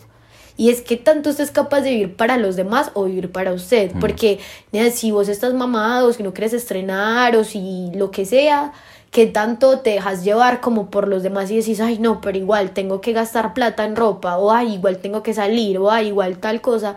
[0.56, 3.52] Y es que tanto usted es capaz de vivir para los demás o vivir para
[3.54, 3.90] usted.
[3.98, 4.38] Porque
[4.70, 8.72] nea, si vos estás mamado, si no quieres estrenar o si lo que sea,
[9.12, 12.72] que tanto te dejas llevar como por los demás y decís, ay no, pero igual
[12.72, 16.38] tengo que gastar plata en ropa, o ay, igual tengo que salir, o ay, igual
[16.38, 16.96] tal cosa.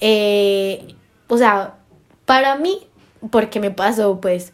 [0.00, 0.94] Eh,
[1.28, 1.76] o sea,
[2.24, 2.80] para mí,
[3.30, 4.52] porque me pasó, pues,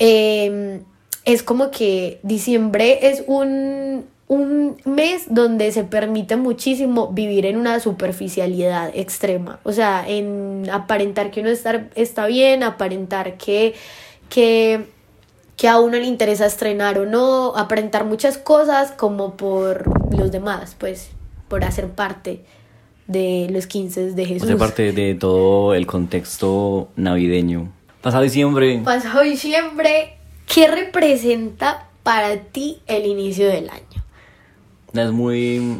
[0.00, 0.82] eh,
[1.24, 7.78] es como que diciembre es un, un mes donde se permite muchísimo vivir en una
[7.78, 9.60] superficialidad extrema.
[9.62, 13.74] O sea, en aparentar que uno está, está bien, aparentar que,
[14.28, 14.86] que,
[15.60, 19.84] que a uno le interesa estrenar o no, aparentar muchas cosas como por
[20.16, 21.10] los demás, pues,
[21.48, 22.46] por hacer parte
[23.06, 24.44] de los 15 de Jesús.
[24.44, 27.70] Hace parte de todo el contexto navideño.
[28.00, 34.02] Pasado diciembre, Pasado diciembre, ¿qué representa para ti el inicio del año?
[34.94, 35.78] es muy...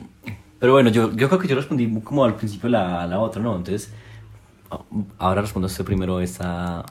[0.59, 3.57] Pero bueno, yo, yo creo que yo respondí como al principio la, la otra, ¿no?
[3.57, 3.91] Entonces,
[5.17, 6.85] ahora respondo usted primero esta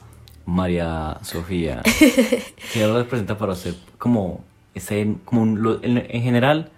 [0.49, 1.81] María Sofía.
[2.73, 4.41] ¿Qué representa para usted como,
[4.73, 6.69] ese, como un- en, en general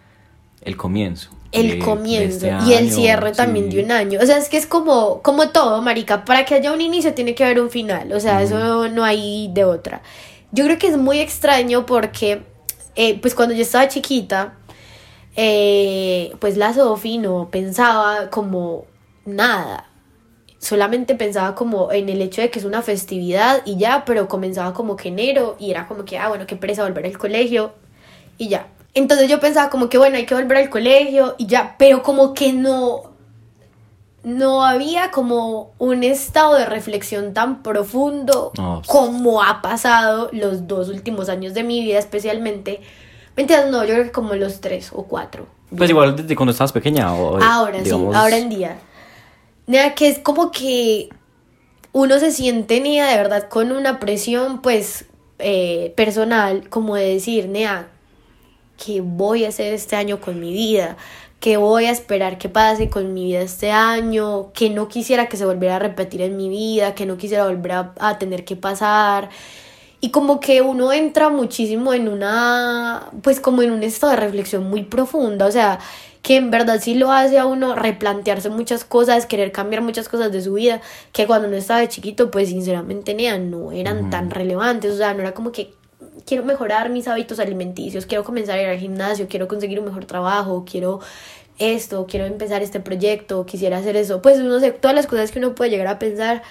[0.62, 1.32] el comienzo.
[1.52, 4.20] el de- de comienzo este y el cierre también de un año.
[4.22, 6.24] O sea, es que es como, como todo, marica.
[6.26, 8.12] Para que haya un inicio tiene que haber un final.
[8.14, 10.02] O sea, eso no hay de otra.
[10.52, 12.44] Yo creo que es muy extraño porque,
[12.96, 14.54] eh, pues cuando yo estaba chiquita,
[15.36, 18.86] eh, pues la Sofi no pensaba como
[19.26, 19.86] nada.
[20.62, 24.74] Solamente pensaba como en el hecho de que es una festividad y ya, pero comenzaba
[24.76, 27.74] como que enero y era como que, ah, bueno, qué pereza volver al colegio
[28.38, 28.68] y ya.
[28.94, 32.36] Entonces yo pensaba como que, bueno, hay que volver al colegio y ya, pero como
[32.36, 33.12] que no,
[34.24, 38.88] no había como un estado de reflexión tan profundo No, pues.
[38.88, 42.82] como ha pasado los dos últimos años de mi vida, especialmente.
[43.36, 45.48] Mentiras, no, yo creo que como los tres o cuatro.
[45.76, 47.14] Pues igual desde cuando estabas pequeña.
[47.16, 48.78] O, Ahora digamos, sí, ahora en día.
[49.72, 51.10] Nea, que es como que
[51.94, 55.06] uno se siente, Nea, de verdad, con una presión, pues,
[55.40, 57.90] eh, personal, como de decir, Nea,
[58.78, 60.98] ¿qué voy a hacer este año con mi vida?
[61.40, 64.52] ¿Qué voy a esperar que pase con mi vida este año?
[64.54, 67.72] Que no quisiera que se volviera a repetir en mi vida, que no quisiera volver
[67.72, 69.30] a, a tener que pasar.
[70.02, 74.70] Y como que uno entra muchísimo en una, pues como en un estado de reflexión
[74.70, 75.80] muy profunda, o sea,
[76.22, 80.32] que en verdad sí lo hace a uno replantearse muchas cosas, querer cambiar muchas cosas
[80.32, 80.82] de su vida,
[81.14, 85.14] que cuando uno estaba de chiquito, pues sinceramente nea, no eran tan relevantes, o sea,
[85.14, 85.74] no era como que
[86.26, 90.06] quiero mejorar mis hábitos alimenticios, quiero comenzar a ir al gimnasio, quiero conseguir un mejor
[90.06, 91.00] trabajo, quiero
[91.58, 95.40] esto, quiero empezar este proyecto, quisiera hacer eso, pues no sé, todas las cosas que
[95.40, 96.44] uno puede llegar a pensar,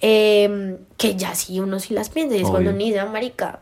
[0.00, 2.78] eh, que ya sí uno sí las piensa, y es cuando Obvio.
[2.78, 3.58] ni dice, marica,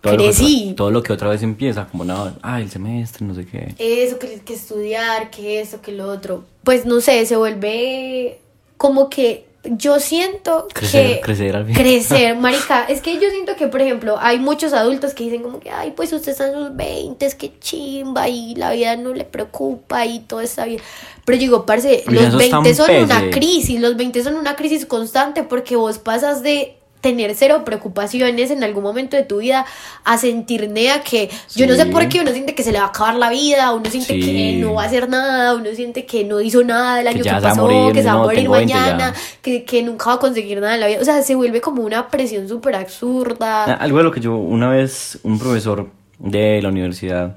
[0.00, 3.34] todo lo que todo lo que otra vez empieza, como no, ah, el semestre, no
[3.34, 3.74] sé qué.
[3.78, 6.44] eso, que, que estudiar, que esto, que lo otro.
[6.64, 8.38] Pues no sé, se vuelve
[8.76, 11.74] como que yo siento Crecer, que crecer al fin.
[11.74, 15.60] crecer, marica, es que yo siento que por ejemplo, hay muchos adultos que dicen como
[15.60, 19.12] que, ay, pues usted está en sus 20, es que chimba y la vida no
[19.12, 20.80] le preocupa y todo está bien.
[21.26, 24.36] Pero yo digo, parce, los eso es tan 20 son una crisis, los 20 son
[24.36, 29.38] una crisis constante porque vos pasas de tener cero preocupaciones en algún momento de tu
[29.38, 29.64] vida
[30.04, 32.84] a sentir nea que yo no sé por qué uno siente que se le va
[32.86, 34.20] a acabar la vida, uno siente Sí.
[34.22, 37.30] que no va a hacer nada, uno siente que no hizo nada el año que,
[37.30, 38.80] pasó, morir, que se va a morir tengo 20 ya.
[38.80, 40.98] mañana, que, que nunca va a conseguir nada en la vida.
[41.00, 43.64] O sea, se vuelve como una presión súper Ah, absurda.
[43.74, 47.36] Algo de lo que yo, una vez, un profesor de la universidad,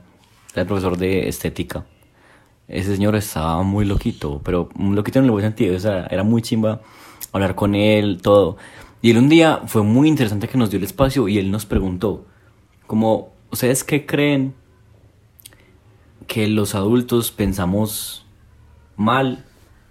[0.53, 1.85] era el profesor de estética,
[2.67, 6.23] ese señor estaba muy loquito, pero un loquito en el buen sentido, o sea, era
[6.23, 6.81] muy chimba
[7.31, 8.57] hablar con él, todo.
[9.03, 11.65] Y él un día fue muy interesante que nos dio el espacio y él nos
[11.65, 12.25] preguntó,
[12.87, 14.55] como, ¿ustedes qué creen
[16.25, 18.25] que los adultos pensamos
[18.95, 19.43] mal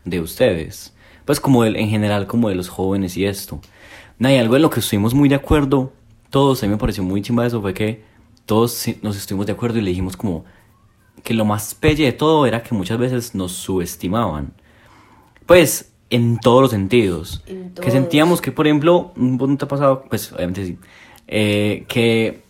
[0.07, 0.95] de ustedes?
[1.27, 3.61] Pues como el- en general, como de los jóvenes y esto.
[4.19, 5.93] Nada, y algo en lo que estuvimos muy de acuerdo,
[6.31, 8.03] todos, a mí me pareció muy chimba eso, fue que
[8.47, 10.47] todos nos estuvimos de acuerdo y le dijimos como
[11.23, 14.55] que lo más pelle de todo era que muchas veces nos subestimaban.
[15.45, 17.43] Pues, en todos los sentidos.
[17.47, 17.93] En Que todos.
[17.93, 20.05] sentíamos que, por ejemplo, un ¿no te ha pasado?
[20.09, 20.79] Pues, obviamente sí.
[21.29, 22.43] eh, que,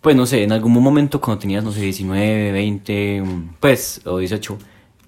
[0.00, 3.22] pues, no sé, en algún momento cuando tenías, no sé, 19, 20,
[3.60, 4.58] pues, o 18,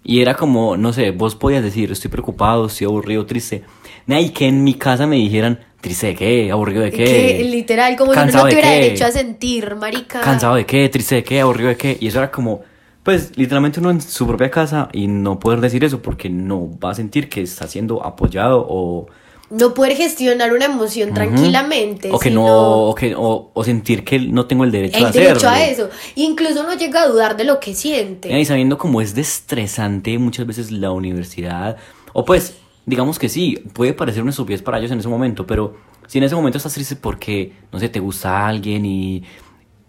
[0.05, 3.63] y era como, no sé, vos podías decir, estoy preocupado, estoy aburrido, triste.
[4.07, 7.05] Y que en mi casa me dijeran, triste de qué, aburrido de qué.
[7.05, 10.21] Que literal, como si uno ¿Cansado no tuviera derecho a sentir, marica.
[10.21, 10.89] ¿Cansado de qué?
[10.89, 11.41] ¿Triste de qué?
[11.41, 11.97] ¿Aburrido de qué?
[12.01, 12.63] Y eso era como,
[13.03, 16.91] pues literalmente uno en su propia casa y no poder decir eso porque no va
[16.91, 19.07] a sentir que está siendo apoyado o...
[19.51, 22.11] No poder gestionar una emoción tranquilamente.
[22.11, 25.01] O que sino no, o, que, o, o sentir que no tengo el derecho a
[25.01, 25.29] El hacerlo.
[25.29, 25.91] derecho a eso.
[26.15, 28.39] Incluso uno llega a dudar de lo que siente.
[28.39, 31.77] Y sabiendo cómo es de estresante muchas veces la universidad,
[32.15, 32.55] o pues,
[32.87, 35.75] digamos que sí, puede parecer una estupidez para ellos en ese momento, pero
[36.07, 39.23] si en ese momento estás triste porque, no sé, te gusta alguien y,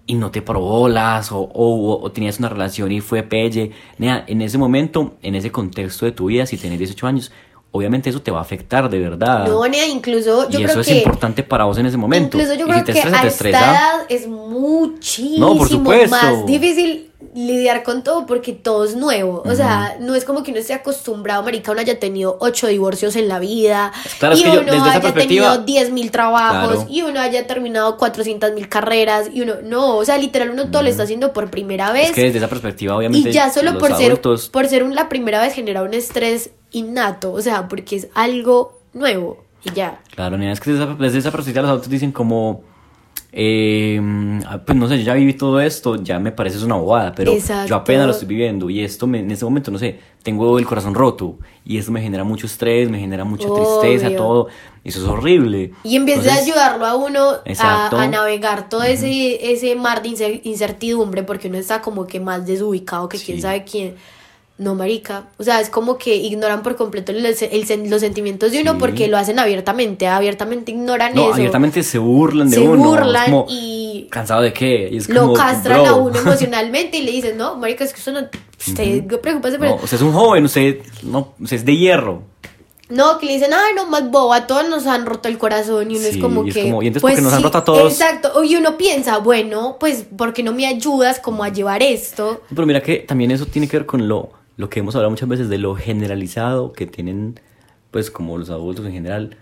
[0.06, 4.42] y no te probolas, o, o, o tenías una relación y fue pelle, nea, en
[4.42, 7.32] ese momento, en ese contexto de tu vida, si tenés 18 años,
[7.72, 9.48] obviamente eso te va a afectar de verdad.
[9.48, 12.38] No, nea, incluso yo y creo eso que es importante para vos en ese momento.
[12.38, 13.60] Incluso yo y creo si te que estresa, a te estresa.
[13.60, 16.10] edad es muchísimo No, por supuesto.
[16.16, 19.44] más difícil lidiar con todo porque todo es nuevo.
[19.46, 23.16] O sea, no es como que uno esté acostumbrado, marica, uno haya tenido ocho divorcios
[23.16, 26.88] en la vida Claro, es y yo, uno desde haya tenido diez mil trabajos Claro.
[26.90, 30.82] y uno haya terminado 400 mil carreras y uno, no, o sea, literal uno todo
[30.84, 32.10] lo está haciendo por primera vez.
[32.10, 34.96] Es que desde esa perspectiva, obviamente, Y ya solo por adultos, ser, por ser un-
[34.96, 40.00] la primera vez genera un estrés innato, o sea, porque es algo nuevo y ya.
[40.16, 42.64] Claro, nena, es que desde esa, desde esa perspectiva los adultos dicen como,
[43.36, 44.00] eh,
[44.66, 47.68] pues no sé, yo ya viví todo esto, ya me parece una bobada, pero Exacto.
[47.68, 50.66] yo apenas lo estoy viviendo y esto me- en este momento, no sé, tengo el
[50.68, 54.50] corazón roto y esto me genera mucho estrés, me genera mucha tristeza, todo,
[54.84, 55.72] y eso es horrible.
[55.84, 60.42] Y en vez de ayudarlo a uno a, navegar todo ese, ese mar de incer-
[60.44, 63.96] incertidumbre, porque uno está como que más desubicado que quién sabe quién.
[64.60, 65.26] No, marica.
[65.40, 68.74] O sea, es como que ignoran por completo el- el sen- los sentimientos de uno
[68.74, 68.78] Sí.
[68.80, 70.08] porque lo hacen abiertamente.
[70.08, 71.34] Abiertamente ignoran No, eso.
[71.34, 72.74] abiertamente se burlan de se uno.
[72.76, 74.90] es burlan como, y ¿Cansado de qué?
[74.92, 75.90] Y es lo como, castran bro.
[75.92, 78.20] a uno emocionalmente y le dicen, no, marica, es que usted no...
[78.66, 82.22] Usted, por No, usted es un joven, usted, no, usted es de hierro.
[82.90, 85.96] No, que le dicen, ay, no, más boba, todos nos han roto el corazón y
[85.98, 86.64] uno es como es que...
[86.64, 87.92] como, y entonces, ¿por qué nos han roto a todos?
[87.92, 92.42] Exacto, y uno piensa, bueno, pues, ¿por qué no me ayudas como a llevar esto?
[92.50, 95.30] Pero mira que también eso tiene que ver con lo, lo que hemos hablado muchas
[95.30, 97.40] veces de lo generalizado que tienen,
[97.92, 99.38] pues, como los adultos en general,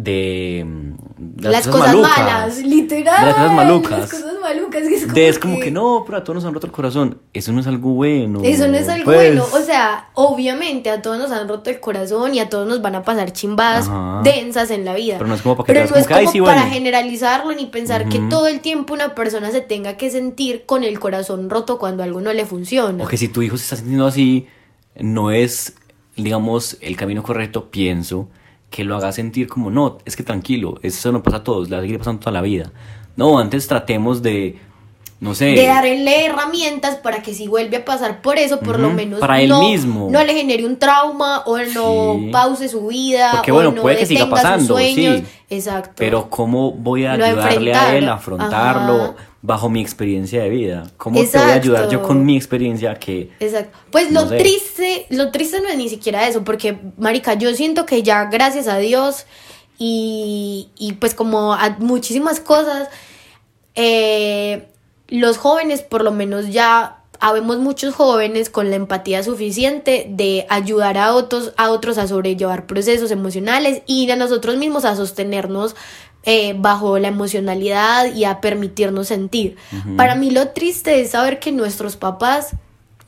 [0.00, 0.92] de, mm,
[1.40, 2.18] de Las, cosas malucas.
[2.18, 3.18] malas, literal.
[3.20, 3.98] De las cosas malucas.
[3.98, 6.54] Las cosas malucas, es como, De es como que no, pero a todos nos han
[6.54, 7.18] roto el corazón.
[7.32, 8.40] Eso no es algo bueno.
[8.44, 9.16] Eso no es algo pues.
[9.16, 9.44] bueno.
[9.52, 12.94] O sea, obviamente a todos nos han roto el corazón y a todos nos van
[12.94, 14.20] a pasar chimbadas Ajá.
[14.22, 15.16] densas en la vida.
[15.18, 16.40] Pero no es como para que Pero no hagas es como que, "Ay, como sí,
[16.42, 16.74] para bueno".
[16.74, 21.00] generalizarlo ni pensar que todo el tiempo una persona se tenga que sentir con el
[21.00, 23.02] corazón roto cuando algo no le funciona.
[23.02, 24.46] O que si tu hijo se está sintiendo así,
[24.96, 25.74] no es,
[26.14, 28.28] digamos, el camino correcto, pienso,
[28.70, 31.76] que lo haga sentir como, no, es que tranquilo, eso no pasa a todos, le
[31.76, 32.70] va a seguir pasando toda la vida.
[33.16, 34.58] No, antes tratemos de,
[35.20, 38.90] no sé, de darle herramientas para que si vuelve a pasar por eso, por lo
[38.90, 40.08] menos para él no, mismo.
[40.10, 42.28] no le genere un trauma o no Sí.
[42.30, 45.24] pause su vida Porque, o bueno, no puede que siga pasando, sí.
[45.50, 45.92] Exacto.
[45.96, 49.14] pero ¿cómo voy a Lo ayudarle a él a afrontarlo Ajá.
[49.42, 50.86] bajo mi experiencia de vida?
[50.96, 52.06] ¿Cómo te voy a ayudar yo Exacto.
[52.06, 53.30] con mi experiencia que...
[53.40, 53.76] Exacto.
[53.90, 54.36] Pues No lo sé.
[54.38, 58.68] triste, lo triste no es ni siquiera eso, porque, marica, yo siento que ya gracias
[58.68, 59.26] a Dios
[59.78, 62.88] y, y pues como a muchísimas cosas,
[63.74, 64.68] eh,
[65.08, 70.98] los jóvenes, por lo menos ya habemos muchos jóvenes con la empatía suficiente de ayudar
[70.98, 75.74] a otros, a otros a sobrellevar procesos emocionales y a nosotros mismos a sostenernos
[76.22, 79.56] eh, bajo la emocionalidad y a permitirnos sentir.
[79.96, 82.50] Para mí lo triste es saber que nuestros papás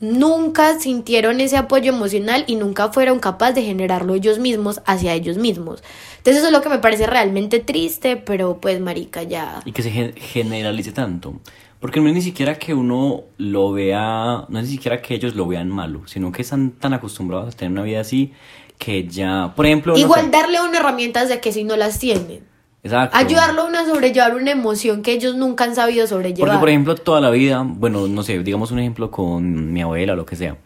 [0.01, 5.37] nunca sintieron ese apoyo emocional y nunca fueron capaces de generarlo ellos mismos hacia ellos
[5.37, 5.83] mismos.
[6.17, 9.61] Entonces eso es lo que me parece realmente triste, pero pues marica ya...
[9.63, 11.35] y que se gen- generalice tanto.
[11.81, 15.35] Porque no es ni siquiera que uno lo vea, no es ni siquiera que ellos
[15.35, 18.31] lo vean malo, sino que están tan acostumbrados a tener una vida así
[18.77, 19.93] que ya, por ejemplo...
[19.93, 22.43] no Igual sé, darle a uno herramientas de que si no las tienen.
[22.83, 23.17] exacto.
[23.17, 26.47] Ayudarlo a uno a sobrellevar una emoción que ellos nunca han sabido sobrellevar.
[26.49, 30.13] Porque, por ejemplo, toda la vida, bueno, no sé, digamos un ejemplo con mi abuela
[30.13, 30.57] o lo que sea,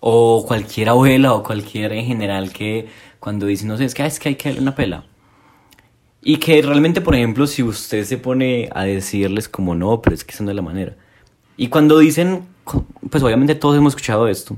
[0.00, 4.06] o cualquier abuela o cualquier en general que cuando dice, no sé, es que, "Ah,
[4.06, 5.04] es que hay que darle una pela.
[6.22, 10.22] Y que realmente, por ejemplo, si usted se pone a decirles como no, pero es
[10.24, 10.94] que esa no es la manera.
[11.56, 12.42] Y cuando dicen,
[13.10, 14.56] pues obviamente todos hemos escuchado esto,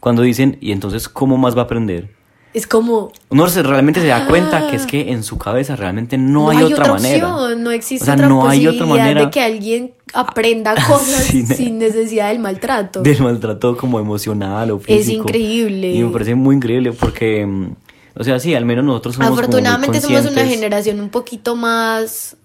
[0.00, 2.16] cuando dicen, y entonces, ¿cómo más va a aprender?
[2.54, 3.12] es como...
[3.28, 6.62] Uno se- realmente se da cuenta que es que en su cabeza realmente no, hay,
[6.62, 7.32] otra, manera.
[7.36, 10.74] opción, no existe O sea, otra no hay posibilidad otra manera de que alguien aprenda
[10.88, 13.02] cosas Sin- sin necesidad del maltrato.
[13.02, 14.98] del maltrato como emocional o físico.
[15.00, 15.92] Es increíble.
[15.92, 17.74] Y me parece muy increíble porque, mm,
[18.18, 22.36] o sea, sí, al menos nosotros somos Afortunadamente somos una generación un poquito más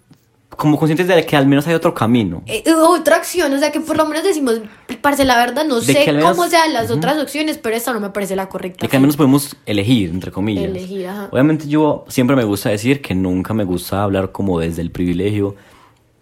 [0.56, 2.44] Como conscientes de que al menos hay otro camino.
[2.46, 4.62] Eh, otra acción, o sea que por lo menos decimos,
[5.02, 8.00] parce, la verdad no De sé menos- cómo sean las otras opciones, pero esta no
[8.00, 8.86] me parece la correcta.
[8.86, 10.66] De que al menos podemos elegir, entre comillas.
[10.66, 11.30] Elegir, ajá.
[11.32, 15.56] Obviamente yo siempre me gusta decir que nunca me gusta hablar como desde el privilegio,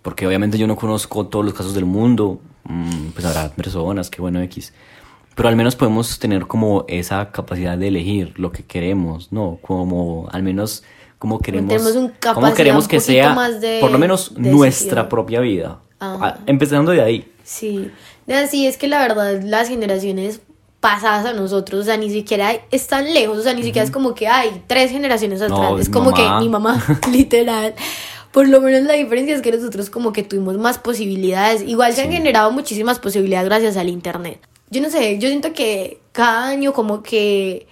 [0.01, 4.21] porque obviamente yo no conozco todos los casos del mundo, mm, pues habrá personas que
[4.21, 4.71] bueno, X.
[5.35, 9.59] Pero al menos podemos tener como esa capacidad de elegir lo que queremos, ¿no?
[9.61, 10.83] Como al menos
[11.19, 15.79] como queremos, un capacidad queremos que sea más de por lo menos nuestra propia vida.
[15.99, 16.39] Ajá.
[16.47, 17.31] Empezando de ahí.
[17.43, 17.91] Sí,
[18.27, 20.41] así es que la verdad las generaciones
[20.79, 24.15] pasadas a nosotros, o sea, ni siquiera están lejos, o sea, ni siquiera es como
[24.15, 26.39] que hay tres generaciones atrás, No, es como mamá.
[26.39, 27.75] que mi mamá, literal.
[28.31, 31.61] Por lo menos la diferencia es que nosotros como que tuvimos más posibilidades.
[31.61, 34.39] Igual se han generado muchísimas posibilidades gracias al internet.
[34.71, 37.67] Yo no sé, yo siento que cada año como que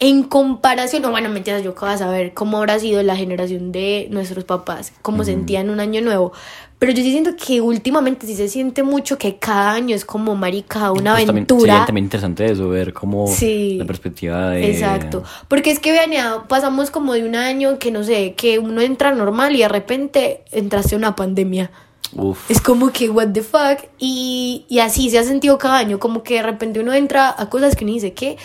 [0.00, 4.06] en comparación, no, bueno, mentiras, yo acabo de saber cómo habrá sido la generación de
[4.10, 6.32] nuestros papás, cómo sentían un año nuevo.
[6.78, 10.36] Pero yo sí siento que últimamente sí se siente mucho que cada año es como
[10.36, 11.72] marica, una Pues también aventura.
[11.72, 13.76] sería también interesante eso, ver cómo Sí.
[13.78, 14.70] la perspectiva de...
[14.70, 15.24] Exacto.
[15.48, 18.80] Porque es que vean, ya pasamos como de un año que no sé, que uno
[18.80, 21.72] entra normal y de repente entraste a una pandemia.
[22.14, 22.50] Uf.
[22.50, 23.84] Es como que, what the fuck.
[23.98, 27.48] Y, y así se ha sentido cada año, como que de repente uno entra a
[27.50, 28.36] cosas que ni dice qué.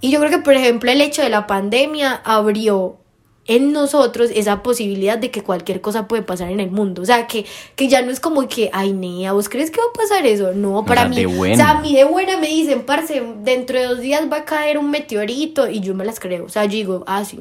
[0.00, 2.98] Y yo creo que, por ejemplo, el hecho de la pandemia abrió
[3.48, 7.02] en nosotros esa posibilidad de que cualquier cosa puede pasar en el mundo.
[7.02, 9.86] O sea, que, que ya no es como que, ay, Nea, ¿vos crees que va
[9.88, 10.52] a pasar eso?
[10.52, 11.24] No, para sea, mí.
[11.24, 14.44] O sea, a mí de buena me dicen, parce, dentro de dos días va a
[14.44, 16.44] caer un meteorito y yo me las creo.
[16.44, 17.40] O sea, yo digo, ah, sí.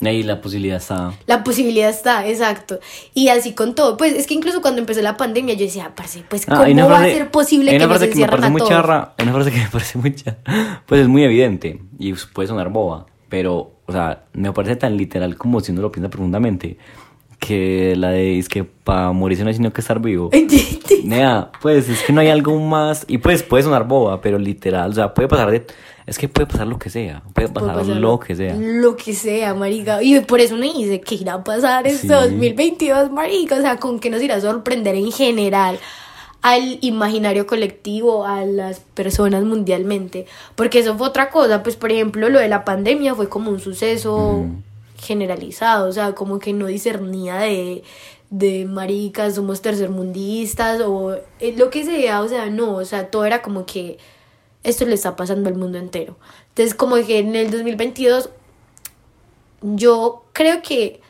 [0.00, 1.12] Ahí la posibilidad está.
[1.26, 2.78] La posibilidad está, exacto.
[3.14, 3.96] Y así con todo.
[3.96, 6.86] Pues es que incluso cuando empezó la pandemia yo decía, parce, pues Ah, ¿cómo una
[6.86, 8.58] va frase- a ser posible que una nos frase que me encierren parece a muy
[8.60, 8.70] todos?
[8.70, 12.46] charra, hay una frase que me parece muy charra, pues es muy evidente y puede
[12.46, 16.78] sonar boba, pero, o sea, me parece tan literal como si uno lo piensa profundamente,
[17.40, 20.30] que la de es que para morirse no hay sino que estar vivo.
[21.04, 24.90] Nea, pues es que no hay algo más, y pues puede sonar boba, pero literal,
[24.90, 25.66] o sea, puede pasar de,
[26.08, 28.54] es que puede pasar lo que sea, puede pasar, Puede pasar lo que sea.
[28.56, 30.02] Lo que sea, marica.
[30.02, 32.08] Y por eso uno dice que irá a pasar este Sí.
[32.08, 33.56] 2022, marica.
[33.56, 35.78] O sea, con qué nos irá a sorprender en general
[36.40, 40.26] al imaginario colectivo, a las personas mundialmente.
[40.54, 41.62] Porque eso fue otra cosa.
[41.62, 44.46] Pues, por ejemplo, lo de la pandemia fue como un suceso
[45.00, 45.88] generalizado.
[45.88, 47.82] O sea, como que no discernía de
[48.30, 53.24] de maricas, somos tercermundistas o eh, lo que sea, o sea, no, o sea, todo
[53.24, 53.96] era como que
[54.68, 56.16] esto le está pasando al mundo entero.
[56.50, 58.30] Entonces, como que en el 2022
[59.62, 61.00] yo creo que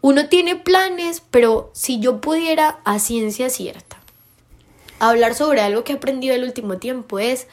[0.00, 3.94] uno tiene planes, pero si yo pudiera a ciencia cierta
[4.98, 7.46] hablar sobre algo que he aprendido el último tiempo es,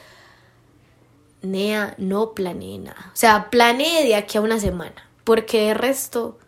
[1.42, 3.10] Nea, no planee nada.
[3.12, 6.38] O sea, planee de aquí a una semana, porque de resto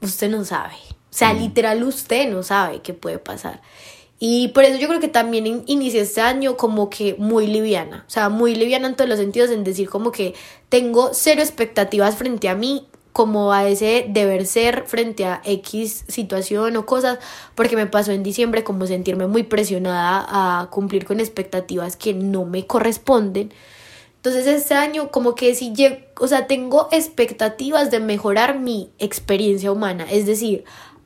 [0.00, 0.74] usted no sabe.
[1.10, 3.60] O sea, literal usted no sabe qué puede pasar.
[4.22, 8.04] Y por eso yo creo que también in- inicié este año como que muy liviana.
[8.06, 10.34] O sea, muy liviana en todos los sentidos, en decir como que
[10.68, 16.76] tengo cero expectativas frente a mí, como a ese deber ser frente a X situación
[16.76, 17.18] o cosas,
[17.54, 22.44] porque me pasó en diciembre como sentirme muy presionada a cumplir con expectativas que no
[22.44, 23.52] me corresponden.
[24.16, 29.72] Entonces este año como que si lle- o sea, tengo expectativas de mejorar mi experiencia
[29.72, 30.64] humana, es decir,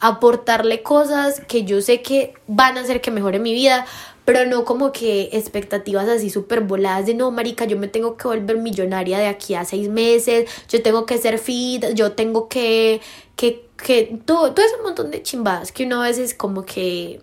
[0.09, 3.87] aportarle cosas que yo sé que van a hacer que mejore mi vida,
[4.27, 8.29] pero no como que expectativas así súper voladas de no, marica, yo me tengo que
[8.29, 13.01] volver millonaria de aquí a seis meses, yo tengo que ser fit, yo tengo que,
[13.37, 17.21] que, que, todo, todo ese montón de chimbadas que uno a veces como que,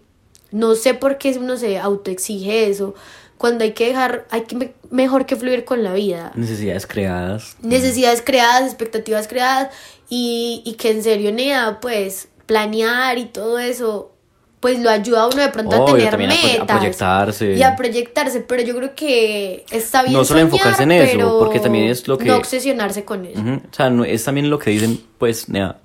[0.52, 2.94] no sé por qué uno se autoexige eso,
[3.38, 7.58] cuando hay que dejar, hay que me- mejor que fluir con la vida Necesidades creadas.
[7.62, 9.74] necesidades creadas, expectativas creadas
[10.10, 14.12] y, y que en serio, Nea, pues planear y todo eso,
[14.60, 16.78] pues lo ayuda a uno de pronto a tener también a pro- a metas.
[16.78, 17.54] proyectarse.
[17.54, 21.40] Y a proyectarse, pero yo creo que está bien No solo soñar, enfocarse en eso,
[21.40, 23.40] porque también es lo que- No obsesionarse con eso.
[23.40, 25.78] O sea, no, es también lo que dicen, pues, nea,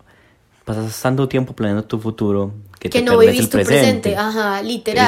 [0.64, 4.16] pasas tanto tiempo planeando tu futuro que, Que te no vivís el tu presente.
[4.16, 5.06] ajá, literal.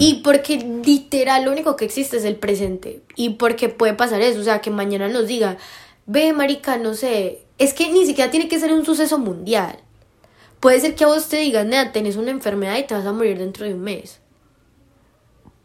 [0.00, 3.02] Y porque literal lo único que existe es el presente.
[3.14, 5.58] Y porque puede pasar eso, o sea, que mañana nos diga,
[6.06, 9.76] ve, marica, no sé, es que ni siquiera tiene que ser un suceso mundial.
[10.64, 13.12] Puede ser que a vos te digan, nea, tenés una enfermedad y te vas a
[13.12, 14.18] morir dentro de un mes.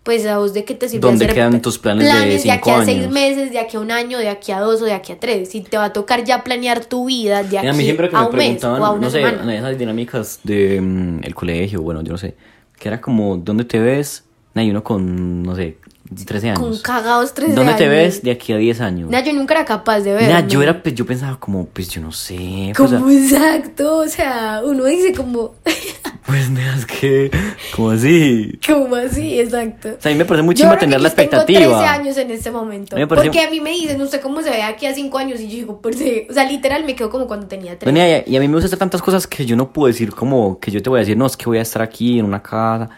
[0.03, 2.71] Pues a vos de qué te sirve ¿Dónde hacer quedan tus planes de aquí cinco
[2.75, 3.13] a seis años?
[3.13, 5.51] meses, de aquí a un año, de aquí a dos o de aquí a tres.
[5.51, 8.15] Si te va a tocar ya planear tu vida de aquí a mí siempre que
[8.17, 9.55] a me un mes preguntaban, o a una no sé, semana.
[9.55, 12.35] esas dinámicas de mm, el colegio, bueno, yo no sé,
[12.77, 14.25] que era como, ¿dónde te ves?
[14.53, 15.77] Nah, y uno con, no sé,
[16.25, 16.59] 13 años.
[16.59, 17.95] Con cagados 13 ¿Dónde te años.
[17.95, 19.09] ves de aquí a 10 años?
[19.11, 20.29] Nah, yo nunca era capaz de ver.
[20.31, 23.55] Nah, yo era, pues, yo pensaba como, pues, yo no sé, pues, Como o sea,
[23.55, 25.53] exacto, o sea, uno dice como,
[26.25, 27.29] pues, nea, es que,
[27.75, 28.59] como así.
[28.65, 29.89] como así, exacto.
[29.97, 31.77] O sea, a mí me parece muy ahora tener la yo tengo expectativa.
[31.79, 32.95] 13 años en este momento.
[32.95, 35.39] A parece- Porque a mí me dicen, usted cómo se ve aquí a 5 años
[35.39, 36.25] y yo digo, pues, sí.
[36.29, 37.85] o sea, literal me quedo como cuando tenía 13.
[37.91, 40.11] Bueno, y, y a mí me gusta hacer tantas cosas que yo no puedo decir
[40.11, 42.25] como que yo te voy a decir, no, es que voy a estar aquí en
[42.25, 42.89] una casa.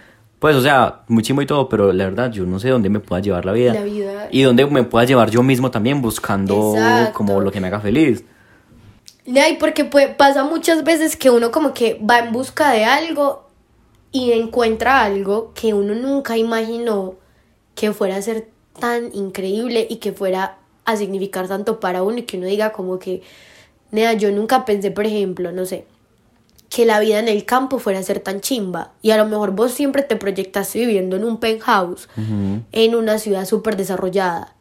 [0.42, 3.00] Pues, o sea, muy chimbo y todo, pero la verdad yo no sé dónde me
[3.00, 3.76] pueda llevar la vida.
[3.76, 4.28] La vida.
[4.32, 7.14] Y dónde me pueda llevar yo mismo también buscando Exacto.
[7.14, 8.24] como lo que me haga feliz.
[9.28, 12.86] No, y porque puede- pasa muchas veces que uno como que va en busca de
[12.86, 13.50] algo
[14.12, 17.18] y encuentra algo que uno nunca imaginó
[17.76, 18.48] que fuera a ser
[18.80, 22.98] tan increíble y que fuera a significar tanto para uno y que uno diga como
[22.98, 23.22] que,
[23.92, 25.86] nea, yo nunca pensé, por ejemplo, no sé,
[26.72, 28.94] que la vida en el campo fuera a ser tan chimba.
[29.02, 32.08] Y a lo mejor vos siempre te proyectaste viviendo en un penthouse,
[32.72, 34.56] en una ciudad súper desarrollada.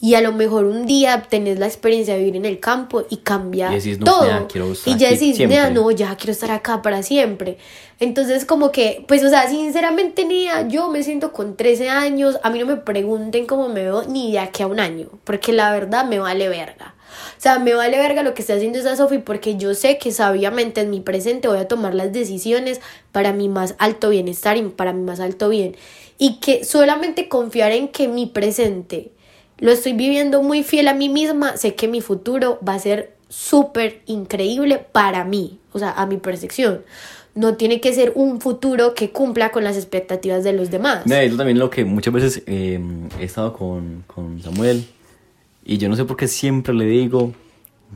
[0.00, 3.18] Y a lo mejor un día tenés la experiencia de vivir en el campo y
[3.18, 4.48] cambia Y decís, no, todo.
[4.86, 7.58] y ya decís, nea, no, ya quiero estar acá para siempre.
[7.98, 12.38] Entonces, como que, pues, o sea, sinceramente, nea, yo me siento con 13 años.
[12.44, 15.52] A mí no me pregunten cómo me veo ni de aquí a un año, porque
[15.52, 16.94] la verdad me vale verga.
[17.36, 20.12] O sea, me vale verga lo que está haciendo esa Sofi porque yo sé que
[20.12, 22.80] sabiamente en mi presente voy a tomar las decisiones
[23.12, 25.76] para mi más alto bienestar y para mi más alto bien.
[26.18, 29.10] Y que solamente confiar en que mi presente
[29.58, 33.14] lo estoy viviendo muy fiel a mí misma, sé que mi futuro va a ser
[33.28, 36.82] súper increíble para mí, o sea, a mi percepción.
[37.34, 41.02] No tiene que ser un futuro que cumpla con las expectativas de los demás.
[41.04, 42.80] Mira, eso también lo que muchas veces eh,
[43.18, 44.86] he estado con, con Samuel
[45.64, 47.32] y yo no sé por qué siempre le digo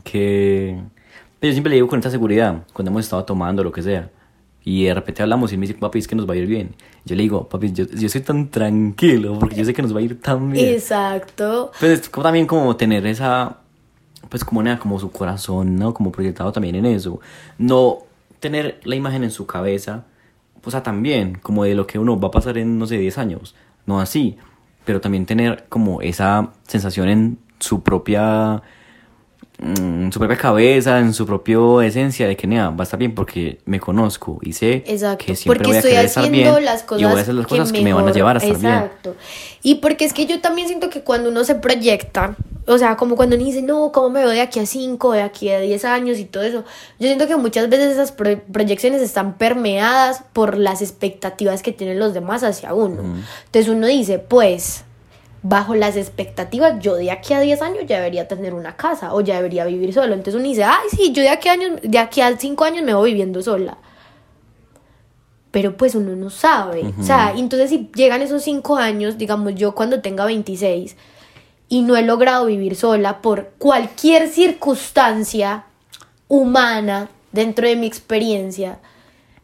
[0.03, 0.79] que...
[1.41, 4.09] Yo siempre le digo con esta seguridad, cuando hemos estado tomando lo que sea.
[4.63, 6.47] Y de repente hablamos y él me dice, papi, es que nos va a ir
[6.47, 6.75] bien.
[7.05, 9.99] Yo le digo, papi, yo, yo soy tan tranquilo porque yo sé que nos va
[9.99, 10.73] a ir tan bien.
[10.73, 11.71] Exacto.
[11.79, 13.57] Pues es como también como tener esa,
[14.27, 15.93] pues como una, como su corazón, ¿no?
[15.93, 17.21] Como proyectado también en eso.
[17.57, 17.99] No
[18.39, 20.05] tener la imagen en su cabeza,
[20.63, 23.17] o sea, también como de lo que uno va a pasar en, no sé, 10
[23.17, 23.55] años.
[23.85, 24.37] No así,
[24.85, 28.61] pero también tener como esa sensación en su propia
[29.59, 32.97] mm, en su propia cabeza, en su propia esencia de que nada, va a estar
[32.97, 36.65] bien porque me conozco y sé Exacto, que siempre porque voy a estoy haciendo bien
[36.65, 38.57] las y cosas, voy a hacer las cosas que, me van a llevar a estar
[38.57, 38.73] bien.
[38.73, 39.15] Exacto.
[39.61, 43.15] Y porque es que yo también siento que cuando uno se proyecta, o sea, como
[43.17, 45.83] cuando uno dice, no, ¿cómo me veo de aquí a 5, de aquí a 10
[45.85, 46.63] años y todo eso?
[46.99, 51.99] Yo siento que muchas veces esas pro- proyecciones están permeadas por las expectativas que tienen
[51.99, 53.01] los demás hacia uno.
[53.45, 54.85] Entonces uno dice, pues,
[55.41, 59.21] bajo las expectativas, yo de aquí a 10 años ya debería tener una casa o
[59.21, 60.13] ya debería vivir solo.
[60.13, 62.83] Entonces uno dice, ay, sí, yo de aquí a, años, de aquí a 5 años
[62.83, 63.77] me voy viviendo sola
[65.51, 66.93] pero pues uno no sabe.
[66.99, 70.95] O sea, entonces si llegan esos cinco años, digamos yo cuando tenga 26
[71.69, 75.65] y no he logrado vivir sola por cualquier circunstancia
[76.27, 78.79] humana dentro de mi experiencia,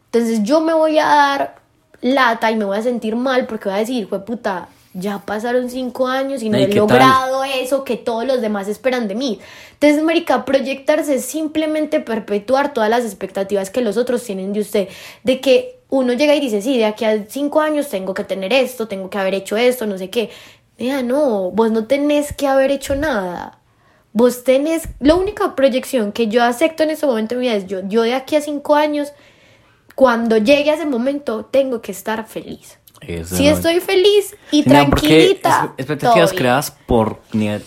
[0.06, 1.56] entonces yo me voy a dar
[2.00, 4.68] lata y me voy a sentir mal porque voy a decir, fue puta,
[4.98, 9.14] ya pasaron cinco años y no he logrado eso que todos los demás esperan de
[9.14, 9.40] mí.
[9.74, 14.88] Entonces, marica, proyectarse es simplemente perpetuar todas las expectativas que los otros tienen de usted,
[15.22, 18.52] de que uno llega y dice, sí, de aquí a cinco años tengo que tener
[18.52, 20.30] esto, tengo que haber hecho esto, no sé qué.
[20.78, 23.58] Mira, no, vos no tenés que haber hecho nada.
[24.14, 27.66] Vos tenés, la única proyección que yo acepto en ese momento de mi vida es
[27.66, 29.12] yo, yo de aquí a cinco años,
[29.94, 32.78] cuando llegue a ese momento, tengo que estar feliz.
[33.00, 35.74] Eso Si no- estoy feliz y Sí, no, tranquilita.
[35.76, 37.20] expectativas creadas por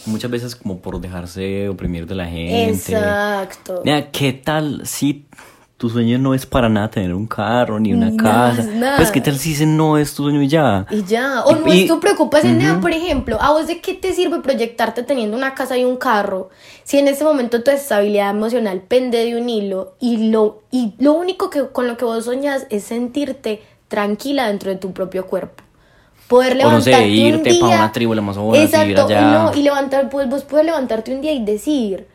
[0.06, 2.70] muchas veces como por dejarse oprimir de la gente.
[2.94, 3.82] Exacto.
[3.86, 5.26] Mira, ¿qué tal si
[5.78, 8.64] tu sueño no es para nada tener un carro ni una casa?
[8.64, 8.98] nada.
[8.98, 10.86] Pues qué tal si ese no es tu sueño y ya.
[10.92, 14.12] Y ya, o no es tu preocupación, nada, por ejemplo, ¿a vos de qué te
[14.14, 16.50] sirve proyectarte teniendo una casa y un carro
[16.84, 21.14] si en ese momento tu estabilidad emocional pende de un hilo y lo, y lo
[21.14, 25.64] único que con lo que vos soñas es sentirte tranquila dentro de tu propio cuerpo?
[26.30, 28.14] Poder O no sé, levantarte un día, una tribu
[28.56, 29.22] exacto, allá.
[29.22, 32.08] no, y levantar, pues vos puedes levantarte un día y decir,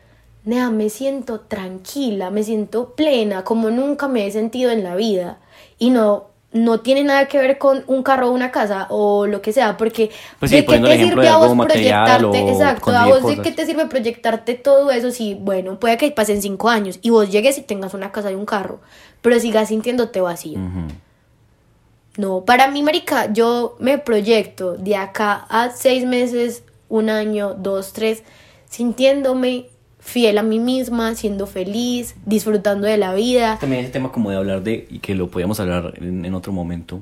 [0.44, 5.38] Nea, me siento tranquila, me siento plena, como nunca me he sentido en la vida.
[5.78, 9.42] Y no, no tiene nada que ver con un carro o una casa o lo
[9.42, 12.48] que sea, porque Pues sí, ¿de qué te sirve a vos proyectarte?
[12.48, 16.40] Exacto, a vos de qué te sirve proyectarte todo eso si, bueno, puede que pasen
[16.40, 18.80] cinco años y vos llegues y tengas una casa y un carro,
[19.20, 20.60] pero sigas sintiéndote vacío.
[22.16, 27.92] No, para mí, marica, yo me proyecto de acá a seis meses, un año, dos,
[27.92, 28.22] tres,
[28.68, 29.66] sintiéndome
[29.98, 33.58] fiel a mí misma, siendo feliz, disfrutando de la vida.
[33.58, 36.52] También ese tema como de hablar de, y que lo podíamos hablar en, en otro
[36.52, 37.00] momento,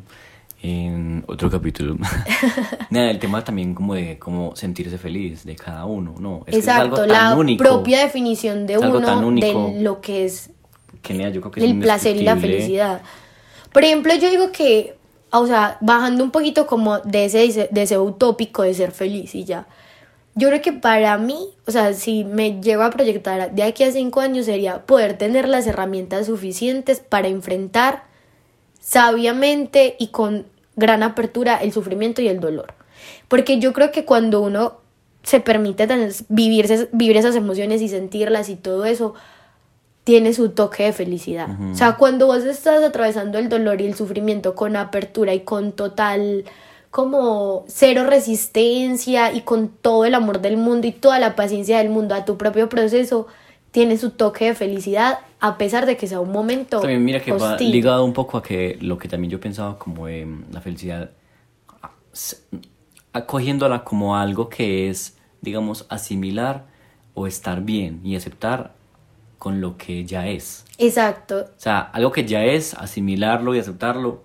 [0.63, 1.97] en otro capítulo.
[2.91, 6.45] Nada, el tema también como de cómo sentirse feliz de cada uno, ¿no?
[6.47, 9.73] Es que es algo Exacto, tan la único propia definición de tan uno único.
[9.73, 10.51] de lo que es
[11.03, 13.03] que nada, yo creo que es el placer y la felicidad.
[13.73, 14.95] Por ejemplo, yo digo que,
[15.33, 19.45] o sea, bajando un poquito como de ese dese- deseo utópico de ser feliz y
[19.45, 19.67] ya.
[20.35, 23.93] Yo creo que para mí, o sea, si me llego a proyectar de aquí a
[23.93, 28.05] cinco años sería poder tener las herramientas suficientes para enfrentar
[28.81, 32.75] sabiamente y con gran apertura el sufrimiento y el dolor.
[33.29, 34.79] Porque yo creo que cuando uno
[35.23, 35.87] se permite
[36.29, 39.15] vivirse- vivir esas emociones y sentirlas y todo eso,
[40.05, 41.49] tiene su toque de felicidad.
[41.73, 45.73] O sea, cuando vos estás atravesando el dolor y el sufrimiento con apertura y con
[45.73, 46.45] total
[46.91, 51.89] como cero resistencia y con todo el amor del mundo y toda la paciencia del
[51.89, 53.29] mundo a tu propio proceso,
[53.71, 57.33] tiene su toque de felicidad a pesar de que sea un momento También mira que
[57.33, 61.11] va ligado un poco a que lo que también yo pensaba como de la felicidad,
[63.13, 66.67] acogiéndola como algo que es, digamos, asimilar
[67.15, 68.75] o estar bien y aceptar
[69.43, 70.65] con lo que ya es.
[70.79, 74.23] Exacto, O sea, algo que ya es, asimilarlo y aceptarlo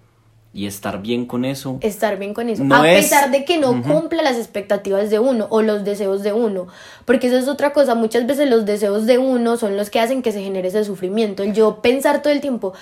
[0.53, 1.79] y estar bien con eso.
[1.81, 2.63] estar bien con eso.
[2.63, 6.21] No a es- pesar de que no cumpla las expectativas de uno o los deseos
[6.21, 6.67] de uno.
[7.05, 7.95] Porque eso es otra cosa.
[7.95, 11.41] Muchas veces los deseos de uno son los que hacen que se genere ese sufrimiento.
[11.41, 12.73] El yo pensar todo el tiempo,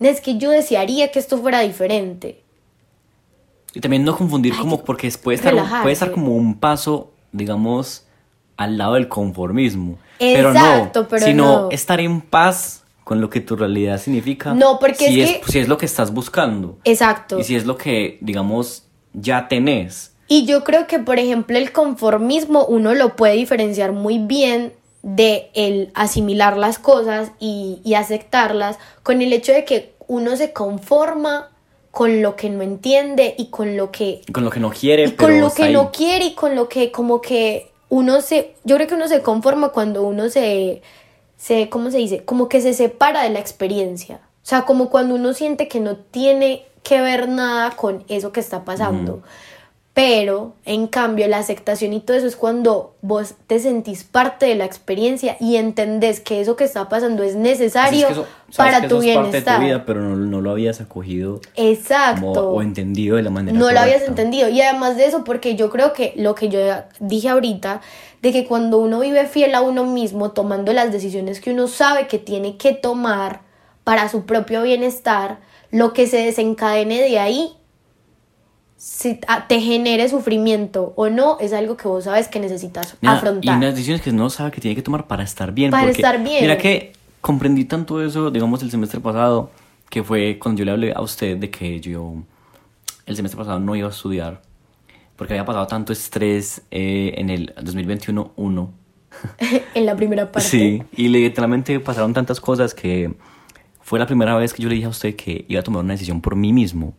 [0.00, 2.42] es que yo desearía que esto fuera diferente.
[3.72, 5.82] Y también no confundir como porque puede estar, relajarse.
[5.82, 8.04] puede estar como un paso, digamos,
[8.56, 9.98] al lado del conformismo.
[10.18, 11.68] Pero Exacto, no, pero sino no.
[11.70, 14.54] estar en paz con lo que tu realidad significa.
[14.54, 17.38] No, porque si es es, que- si es lo que estás buscando Exacto.
[17.38, 20.12] y si es lo que, digamos, ya tenés.
[20.26, 25.50] Y yo creo que, por ejemplo, el conformismo uno lo puede diferenciar muy bien de
[25.54, 31.50] el asimilar las cosas y, y aceptarlas con el hecho de que uno se conforma
[31.90, 35.08] con lo que no entiende y con lo que Con lo que no quiere, y
[35.08, 35.72] pero con lo que ahí.
[35.74, 39.22] no quiere y con lo que como que uno se yo creo que uno se
[39.22, 40.82] conforma cuando uno se
[41.36, 44.16] se cómo se dice como que se separa de la experiencia.
[44.42, 48.40] O sea como cuando uno siente que no tiene que ver nada con eso que
[48.40, 49.22] está pasando
[49.94, 54.56] pero en cambio la aceptación y todo eso es cuando vos te sentís parte de
[54.56, 58.26] la experiencia y entendés que eso que está pasando es Así necesario es que eso-
[58.50, 60.50] sabes para que tu eso es parte de bienestar tu vida, pero no, no lo
[60.50, 62.20] habías acogido exacto.
[62.26, 64.48] como, o entendido de la manera no lo habías entendido.
[64.48, 66.58] Y además de eso, porque yo creo que lo que yo
[66.98, 67.80] dije ahorita,
[68.20, 72.08] de que cuando uno vive fiel a uno mismo, tomando las decisiones que uno sabe
[72.08, 73.42] que tiene que tomar
[73.84, 75.38] para su propio bienestar,
[75.70, 77.52] lo que se desencadene de ahí,
[78.84, 83.14] si a- te genere sufrimiento o no, es algo que vos sabes que necesitas Mira,
[83.14, 83.54] afrontar.
[83.54, 85.70] Y unas decisiones que no sabe que tiene que tomar para estar bien.
[85.70, 86.42] Para porque, estar bien.
[86.42, 89.50] Mira que comprendí tanto eso, digamos, el semestre pasado,
[89.88, 92.16] que fue cuando yo le hablé a usted de que yo
[93.06, 94.42] el semestre pasado no iba a estudiar,
[95.16, 98.70] porque había pasado tanto estrés eh, en el 2021 uno
[99.74, 100.46] en la primera parte.
[100.46, 103.14] Sí, y literalmente pasaron tantas cosas que
[103.80, 105.94] fue la primera vez que yo le dije a usted que iba a tomar una
[105.94, 106.92] decisión por mí mismo.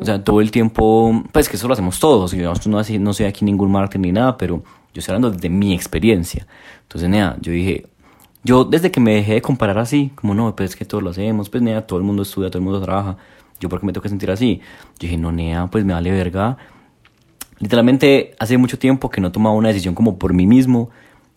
[0.00, 2.52] O sea, todo el tiempo, pues que eso lo hacemos todos, y no,
[3.00, 4.62] no soy aquí ningún marketing ni nada, pero
[4.92, 6.46] yo estoy hablando de mi experiencia.
[6.82, 7.86] Entonces, nea, yo dije,
[8.42, 11.10] yo desde que me dejé de comparar así, como no, pues es que todos lo
[11.10, 13.16] hacemos, pues nea, todo el mundo estudia, todo el mundo trabaja,
[13.60, 14.60] yo por qué me tengo que sentir así.
[14.98, 16.58] Yo dije, no, nea, pues me vale verga,
[17.58, 20.90] Literalmente hace mucho tiempo que no tomaba una decisión como por mí mismo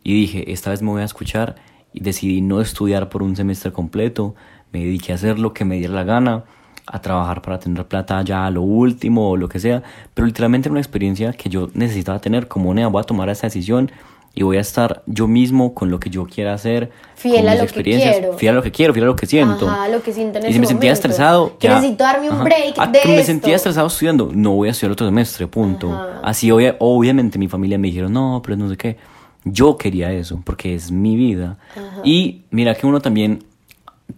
[0.03, 1.55] y dije, esta vez me voy a escuchar
[1.93, 4.35] y decidí no estudiar por un semestre completo,
[4.71, 6.43] me dediqué a hacer lo que me diera la gana,
[6.87, 9.83] a trabajar para tener plata ya lo último o lo que sea,
[10.13, 13.47] pero literalmente era una experiencia que yo necesitaba tener como nea, voy a tomar esa
[13.47, 13.91] decisión
[14.33, 17.51] y voy a estar yo mismo con lo que yo quiera hacer, Fiel con a
[17.51, 18.33] mis lo que experiencias, quiero.
[18.37, 19.67] fiel a lo que quiero, fiel a lo que siento.
[19.67, 21.07] Ajá, lo que siento en y ese si me sentía momento.
[21.07, 22.43] estresado, Que ya- necesito darme un ajá.
[22.43, 23.25] break Ah, de que me esto.
[23.25, 25.91] sentía estresado estudiando, no voy a estudiar otro semestre, punto.
[25.91, 26.21] Ajá.
[26.23, 28.97] Así obvia- obviamente mi familia me dijeron, no, pero no sé qué.
[29.43, 31.57] Yo quería eso, porque es mi vida.
[32.03, 33.43] Y mira que uno también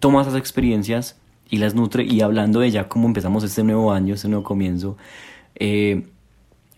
[0.00, 1.16] toma esas experiencias
[1.50, 4.96] y las nutre, y hablando de ya cómo empezamos este nuevo año, este nuevo comienzo,
[5.56, 6.06] eh,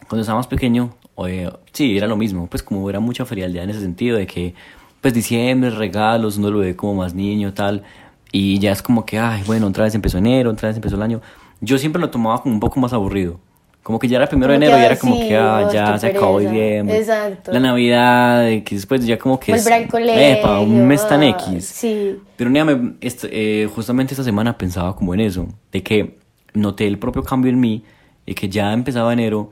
[0.09, 0.95] cuando estaba más pequeño,
[1.29, 4.55] eh, sí, era lo mismo, pues como era mucha frialdad en ese sentido de que,
[5.01, 7.85] pues diciembre, regalos, uno lo ve como más niño, tal,
[8.33, 11.03] y ya es como que, ay, bueno, otra vez empezó enero, otra vez empezó el
[11.03, 11.21] año.
[11.61, 13.39] Yo siempre lo tomaba como un poco más aburrido.
[13.83, 15.99] Como que ya era primero de Como enero y era como sí, que, ah, ya
[15.99, 16.53] se acabó pereza.
[16.53, 16.99] diciembre.
[16.99, 17.53] Exacto.
[17.53, 20.23] La Navidad, que después ya como que Volver al colegio.
[20.23, 21.65] Epa, un mes tan X.
[21.67, 22.17] Sí.
[22.37, 26.19] Pero nea, me- est- eh, justamente esta semana pensaba como en eso, de que
[26.55, 27.83] noté el propio cambio en mí,
[28.25, 29.51] de que ya empezaba enero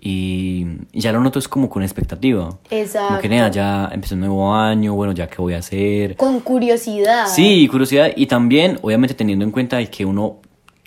[0.00, 2.46] y y ya lo noto es como con expectativa.
[2.48, 3.20] Como Exacto.
[3.20, 6.16] que nea, ya empezó un nuevo año, bueno, ya qué voy a hacer.
[6.16, 7.26] Con curiosidad.
[7.28, 10.38] Sí, curiosidad y también, obviamente, teniendo en cuenta de que uno,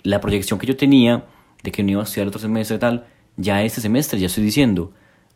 [0.02, 1.24] la proyección que yo tenía
[1.62, 3.04] de que no iba a estudiar otro semestre tal,
[3.36, 4.92] ya este semestre ya estoy diciendo,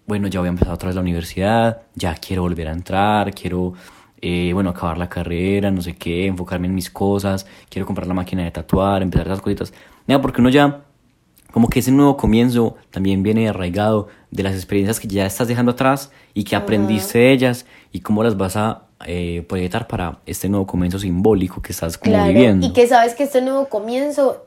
[0.07, 3.73] bueno, ya voy a empezar otra vez la universidad, ya quiero volver a entrar, quiero,
[4.21, 8.15] eh, bueno, acabar la carrera, no sé qué, enfocarme en mis cosas, quiero comprar la
[8.15, 9.73] máquina de tatuar, empezar esas cositas.
[10.07, 10.83] Nada, porque uno ya,
[11.53, 15.73] como que ese nuevo comienzo también viene arraigado de las experiencias que ya estás dejando
[15.73, 20.49] atrás y que aprendiste de ellas y cómo las vas a eh, proyectar para este
[20.49, 22.67] nuevo comienzo simbólico que estás como Claro, viviendo.
[22.67, 24.46] y que sabes que este nuevo comienzo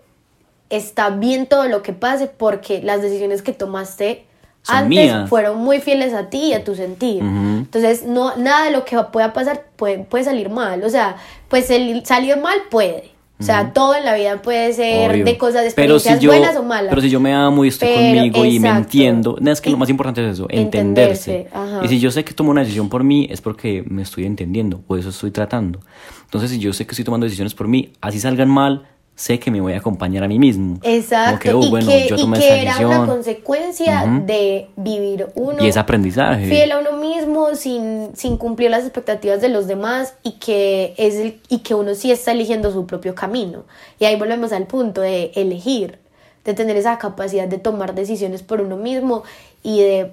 [0.70, 4.26] está bien todo lo que pase porque las decisiones que tomaste
[4.61, 5.30] Son antes mías.
[5.30, 7.24] fueron muy fieles a ti y a tu sentir.
[7.24, 7.57] Ujú.
[7.59, 10.84] Entonces, no, nada de lo que pueda pasar puede, puede salir mal.
[10.84, 11.15] O sea,
[11.47, 13.11] pues el salir mal puede.
[13.41, 15.24] O sea, todo en la vida puede ser Obvio.
[15.24, 16.89] de cosas, de si yo- buenas o malas.
[16.89, 19.78] Pero si yo me amo y estoy Pero, conmigo y me entiendo, es que lo
[19.78, 21.47] más importante es eso, entenderse.
[21.47, 21.86] entenderse.
[21.86, 24.82] Y si yo sé que tomo una decisión por mí, es porque me estoy entendiendo,
[24.88, 25.80] o eso estoy tratando.
[26.26, 28.89] Entonces, si yo sé que estoy tomando decisiones por mí, así salgan mal,
[29.20, 30.80] sé que me voy a acompañar a mí mismo.
[30.82, 31.39] Exacto.
[31.39, 34.26] Que, oh, y bueno, que, yo y tomé que esta era una consecuencia Ujú.
[34.26, 36.45] de vivir uno Y es aprendizaje.
[36.47, 41.15] fiel a uno mismo sin, sin cumplir las expectativas de los demás y que es
[41.15, 43.65] el, y que uno sí está eligiendo su propio camino.
[43.99, 45.99] Y ahí volvemos al punto de elegir,
[46.45, 49.24] de tener esa capacidad de tomar decisiones por uno mismo
[49.63, 50.11] y de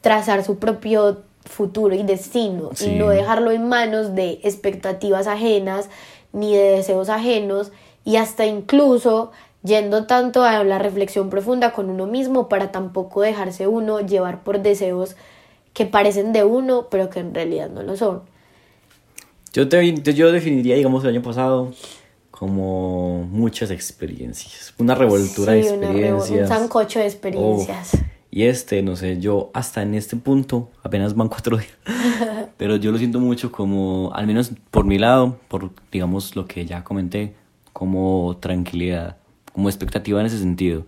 [0.00, 2.92] trazar su propio futuro y destino Sí.
[2.92, 5.90] y no dejarlo en manos de expectativas ajenas
[6.32, 7.72] ni de deseos ajenos
[8.08, 9.32] y hasta incluso
[9.62, 14.62] yendo tanto a la reflexión profunda con uno mismo para tampoco dejarse uno llevar por
[14.62, 15.14] deseos
[15.74, 18.22] que parecen de uno pero que en realidad no lo son.
[19.52, 21.70] Yo, te, yo definiría, digamos, el año pasado
[22.30, 24.72] como muchas experiencias.
[24.78, 26.50] Una revoltura de experiencias.
[26.50, 27.90] un sancocho de experiencias.
[28.30, 31.76] y este, no sé, yo hasta en este punto, apenas van cuatro días,
[32.56, 36.64] pero yo lo siento mucho como, al menos por mi lado, por, digamos, lo que
[36.64, 37.34] ya comenté,
[37.78, 39.18] como tranquilidad,
[39.52, 40.84] como expectativa en ese sentido.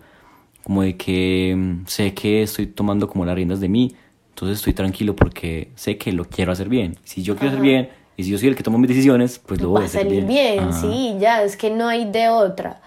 [0.61, 3.95] Como de que mm, sé que estoy tomando como las riendas de mí,
[4.31, 6.97] entonces estoy tranquilo porque sé que lo quiero hacer bien.
[7.05, 9.61] Si yo quiero hacer bien, y si yo soy el que toma mis decisiones, pues
[9.61, 10.27] lo voy a hacer bien.
[10.27, 12.81] bien sí, ya, es que no hay de otra.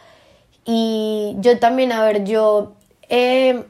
[0.67, 2.75] Y yo también, a ver, yo,
[3.09, 3.65] eh,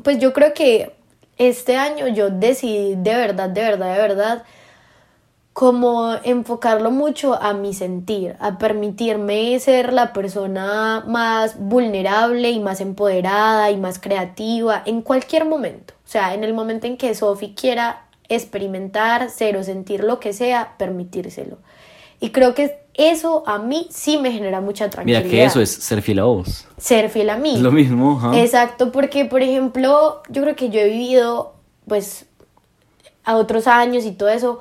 [0.00, 0.92] pues yo creo que
[1.38, 4.44] este año yo decidí de verdad, de verdad, de verdad,
[5.52, 12.80] como enfocarlo mucho a mi sentir, a permitirme ser la persona más vulnerable y más
[12.80, 15.94] empoderada y más creativa en cualquier momento.
[16.06, 20.32] O sea, en el momento en que Sophie quiera experimentar, ser o sentir lo que
[20.32, 21.58] sea, permitírselo.
[22.18, 25.24] Y creo que eso a mí sí me genera mucha tranquilidad.
[25.24, 26.66] Mira que eso es ser fiel a vos.
[26.78, 27.56] Ser fiel a mí.
[27.56, 28.32] Es lo mismo.
[28.34, 31.54] Exacto, porque por ejemplo, yo creo que yo he vivido
[31.86, 32.26] pues
[33.24, 34.60] a otros años y todo eso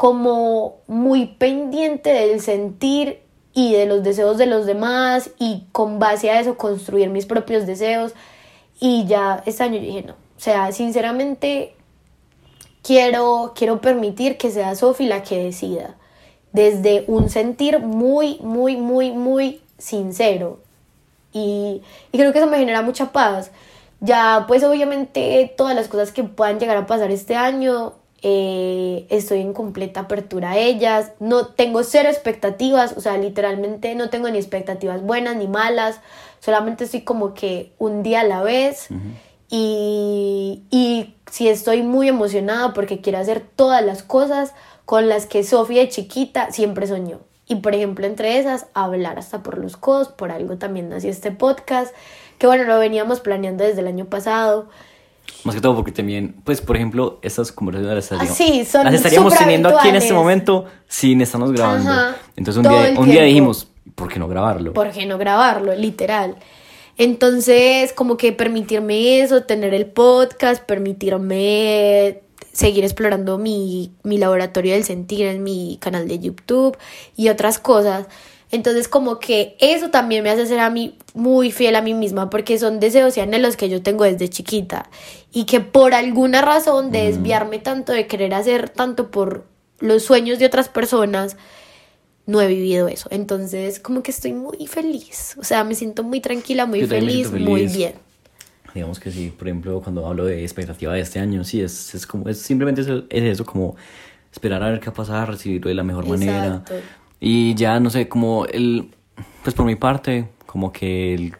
[0.00, 3.20] como muy pendiente del sentir
[3.52, 7.66] y de los deseos de los demás y con base a eso construir mis propios
[7.66, 8.14] deseos.
[8.80, 11.74] Y ya este año dije, no, o sea, sinceramente
[12.82, 15.96] quiero, quiero permitir que sea Sofi la que decida,
[16.52, 20.60] desde un sentir muy, muy, muy, muy sincero.
[21.34, 23.50] Y, creo que eso me genera mucha paz.
[24.00, 29.40] Ya, pues obviamente todas las cosas que puedan llegar a pasar este año, eh, estoy
[29.40, 31.12] en completa apertura a ellas.
[31.20, 36.00] No tengo cero expectativas, o sea, literalmente no tengo ni expectativas buenas ni malas.
[36.40, 38.88] Solamente estoy como que un día a la vez.
[39.48, 44.54] y, y si estoy muy emocionada porque quiero hacer todas las cosas
[44.84, 47.20] con las que Sofía de chiquita siempre soñó.
[47.46, 51.32] Y por ejemplo, entre esas, hablar hasta por los codos, por algo también nació este
[51.32, 51.92] podcast,
[52.38, 54.68] que bueno, lo veníamos planeando desde el año pasado.
[55.44, 58.94] Más que todo porque también, pues por ejemplo, estas conversaciones las, ah, sí, son las
[58.94, 61.90] estaríamos teniendo aquí en este momento sin estarnos grabando.
[62.36, 64.72] Entonces un día, un día dijimos, ¿por qué no grabarlo?
[64.72, 65.74] ¿Por qué no grabarlo?
[65.74, 66.36] Literal.
[66.96, 72.20] Entonces, como que permitirme eso, tener el podcast, permitirme
[72.52, 76.76] seguir explorando mi, mi laboratorio del sentir en mi canal de YouTube
[77.16, 78.06] y otras cosas.
[78.50, 82.30] Entonces como que eso también me hace ser a mí muy fiel a mí misma
[82.30, 84.90] porque son deseos y anhelos que yo tengo desde chiquita
[85.32, 89.44] y que por alguna razón de desviarme tanto de querer hacer tanto por
[89.78, 91.36] los sueños de otras personas,
[92.26, 93.08] no he vivido eso.
[93.10, 95.36] Entonces, como que estoy muy feliz.
[95.38, 97.94] O sea, me siento muy tranquila, muy feliz, muy bien.
[98.74, 102.06] Digamos que sí, por ejemplo, cuando hablo de expectativa de este año, sí, es, es
[102.06, 103.74] como, es simplemente es eso, como
[104.32, 106.62] esperar a ver qué va a pasar, recibirlo de la mejor manera.
[107.20, 108.88] Y ya, no sé, como el,
[109.42, 111.34] pues por mi parte, como que el,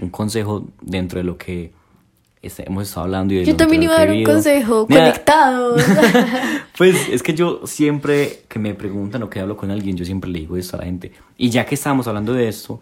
[0.00, 1.72] un consejo dentro de lo que
[2.42, 5.76] este, hemos estado hablando y Yo también iba a dar un consejo, conectado.
[6.78, 10.30] pues es que yo siempre que me preguntan o que hablo con alguien, yo siempre
[10.30, 11.12] le digo esto a la gente.
[11.36, 12.80] Y ya que estamos hablando de esto,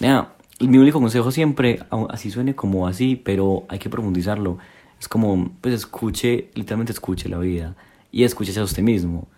[0.00, 1.80] mira, mi único consejo siempre,
[2.10, 4.58] así suene como así, pero hay que profundizarlo.
[5.00, 7.76] Es como, pues escuche, literalmente escuche la vida
[8.10, 9.28] y escúchese a usted mismo.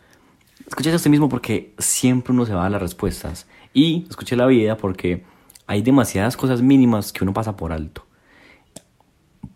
[0.71, 3.47] Escúchese a usted mismo porque siempre uno se va a las respuestas.
[3.75, 5.25] Y escuche la vida porque
[5.66, 8.07] hay demasiadas cosas mínimas que uno pasa por alto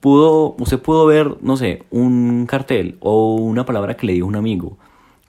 [0.05, 4.37] pudo, usted pudo ver, no sé, un cartel o una palabra que le dijo un
[4.37, 4.77] amigo,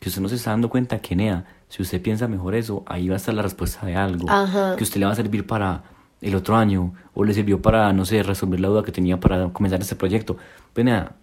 [0.02, 3.08] que usted no se está dando cuenta que, Nea, si usted piensa mejor eso, ahí
[3.08, 4.28] va a estar la respuesta de algo,
[4.76, 5.84] que usted le va a servir para
[6.22, 9.48] el otro año, o le sirvió para, no sé, resolver la duda que tenía para
[9.54, 10.36] comenzar este proyecto.
[10.74, 11.14] Pues nada,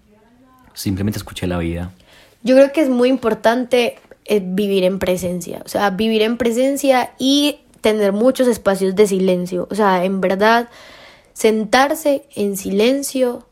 [0.72, 1.90] simplemente escuché la vida.
[2.42, 7.12] Yo creo que es muy importante eh, vivir en presencia, o sea, vivir en presencia
[7.18, 10.68] y tener muchos espacios de silencio, o sea, en verdad
[11.32, 13.46] sentarse en silencio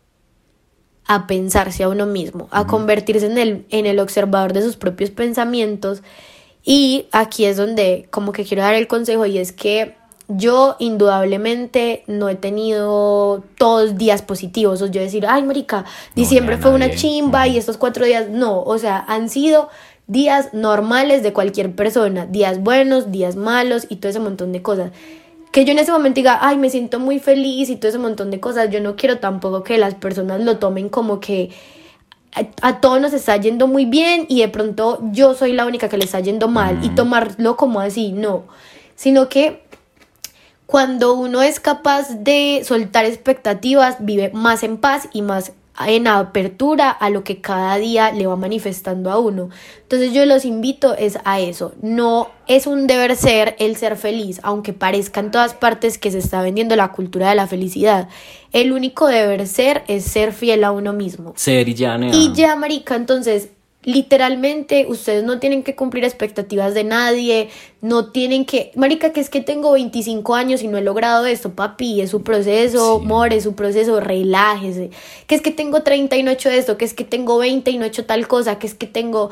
[1.07, 5.11] a pensarse a uno mismo, a convertirse en el, en el observador de sus propios
[5.11, 6.03] pensamientos.
[6.63, 9.97] Y aquí es donde como que quiero dar el consejo y es que
[10.29, 16.71] yo indudablemente no he tenido todos días positivos, o yo decir, ay, marica, diciembre fue
[16.71, 19.69] una chimba y estos cuatro días, no, o sea, han sido
[20.11, 24.91] días normales de cualquier persona, días buenos, días malos y todo ese montón de cosas.
[25.53, 28.33] Que yo en ese momento diga, ay, me siento muy feliz y todo ese montón
[28.33, 31.51] de cosas, yo no quiero tampoco que las personas lo tomen como que
[32.63, 35.97] a, todos nos está yendo muy bien y de pronto yo soy la única que
[35.97, 38.45] le está yendo mal y tomarlo como así, no,
[38.97, 39.63] sino que
[40.67, 45.53] cuando uno es capaz de soltar expectativas, vive más en paz y más
[45.87, 49.49] en apertura a lo que cada día le va manifestando a uno.
[49.83, 51.73] Entonces yo los invito es a eso.
[51.81, 56.19] No es un deber ser el ser feliz, aunque parezca en todas partes que se
[56.19, 58.09] está vendiendo la cultura de la felicidad.
[58.53, 61.33] El único deber ser es ser fiel a uno mismo.
[61.37, 61.99] Ser y ya.
[62.13, 63.51] Y ya, marica, entonces
[63.83, 67.49] literalmente ustedes no tienen que cumplir expectativas de nadie,
[67.81, 71.53] no tienen que, marica, que es que tengo 25 años y no he logrado esto,
[71.55, 73.07] papi, es su proceso, Sí.
[73.07, 74.91] more, es su proceso, relájese,
[75.27, 77.71] que es que tengo 30 y no he hecho esto, que es que tengo 20
[77.71, 79.31] y no he hecho tal cosa, que es que tengo,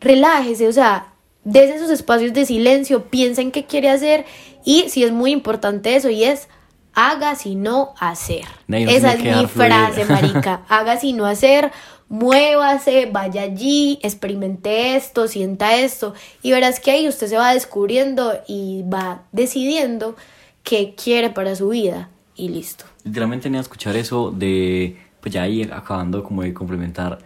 [0.00, 1.08] relájese, o sea,
[1.42, 4.24] desde esos espacios de silencio, piensen qué quiere hacer
[4.64, 6.48] y si es muy importante eso y es
[6.94, 8.44] haga si no hacer.
[8.68, 9.48] No Esa es mi fluir.
[9.48, 10.62] frase, marica.
[10.68, 11.70] Haga si no hacer,
[12.10, 18.32] muévase, vaya allí, experimente esto, sienta esto y verás que ahí usted se va descubriendo
[18.46, 20.16] y va decidiendo
[20.64, 22.84] qué quiere para su vida y listo.
[23.04, 27.20] Literalmente tenía que escuchar eso de, pues ya ahí acabando como de complementar.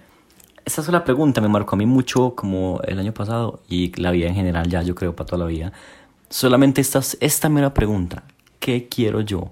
[0.64, 4.28] Esta sola pregunta me marcó a mí mucho como el año pasado y la vida
[4.28, 5.72] en general ya yo creo para toda la vida.
[6.28, 8.24] Solamente esta, esta mera pregunta,
[8.60, 9.50] ¿qué quiero yo?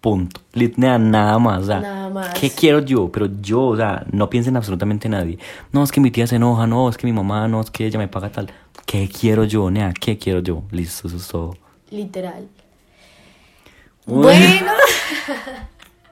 [0.00, 0.40] Punto.
[0.76, 1.62] Nada más.
[1.62, 2.38] o sea, Nada más.
[2.38, 3.10] ¿Qué quiero yo?
[3.10, 5.38] Pero yo, o sea, no piensen absolutamente nadie.
[5.72, 7.86] No, es que mi tía se enoja, no, es que mi mamá, no, es que
[7.86, 8.50] ella me paga tal.
[8.86, 9.92] ¿Qué quiero yo, nea?
[9.92, 10.62] ¿Qué quiero yo?
[10.70, 11.56] Listo, eso es todo.
[11.90, 12.48] Literal.
[14.06, 14.46] Bueno.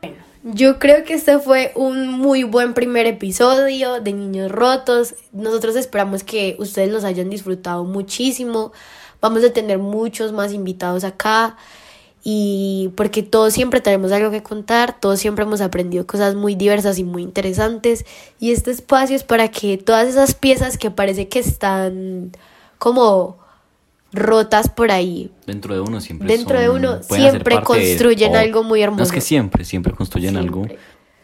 [0.03, 5.17] Bueno, Yo creo que este fue un muy buen primer episodio de Niños Rotos.
[5.33, 8.73] Nosotros esperamos que ustedes los hayan disfrutado muchísimo.
[9.21, 11.57] Vamos a tener muchos más invitados acá.
[12.29, 16.99] Y porque todos siempre tenemos algo que contar, todos siempre hemos aprendido cosas muy diversas
[16.99, 18.05] y muy interesantes.
[18.41, 22.33] Y este espacio es para que todas esas piezas que parece que están
[22.79, 23.37] como
[24.13, 28.81] rotas por ahí, Dentro de uno siempre Dentro de uno siempre de- construyen algo muy
[28.81, 29.13] No es hermoso.
[29.13, 30.49] que siempre, siempre construyen Siempre.
[30.49, 30.67] algo.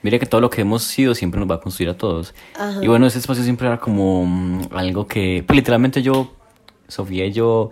[0.03, 2.33] Mire que todo lo que hemos sido siempre nos va a construir a todos.
[2.55, 2.79] Ajá.
[2.81, 6.33] Y bueno, ese espacio siempre era como mm, algo que, pues literalmente yo,
[6.87, 7.71] Sofía y yo,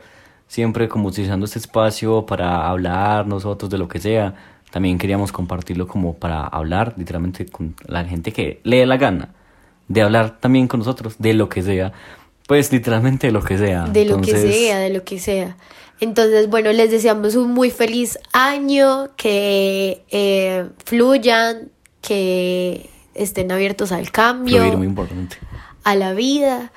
[0.50, 4.34] siempre como utilizando este espacio para hablar nosotros de lo que sea.
[4.72, 9.28] También queríamos compartirlo como para hablar literalmente con la gente que le dé la gana
[9.86, 11.92] de hablar también con nosotros de lo que sea.
[12.48, 13.84] Pues literalmente de lo que sea.
[13.84, 15.56] de lo que sea, de lo que sea.
[16.00, 21.70] Entonces, bueno, les deseamos un muy feliz año, que eh, fluyan,
[22.02, 25.36] que estén abiertos al cambio, fluir, muy importante.
[25.84, 26.72] a la vida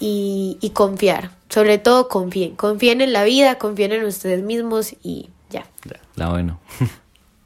[0.00, 1.37] y, y confiar.
[1.48, 5.66] Sobre todo confíen, confíen en la vida, confíen en ustedes mismos y ya.
[5.84, 6.60] Ya, la bueno.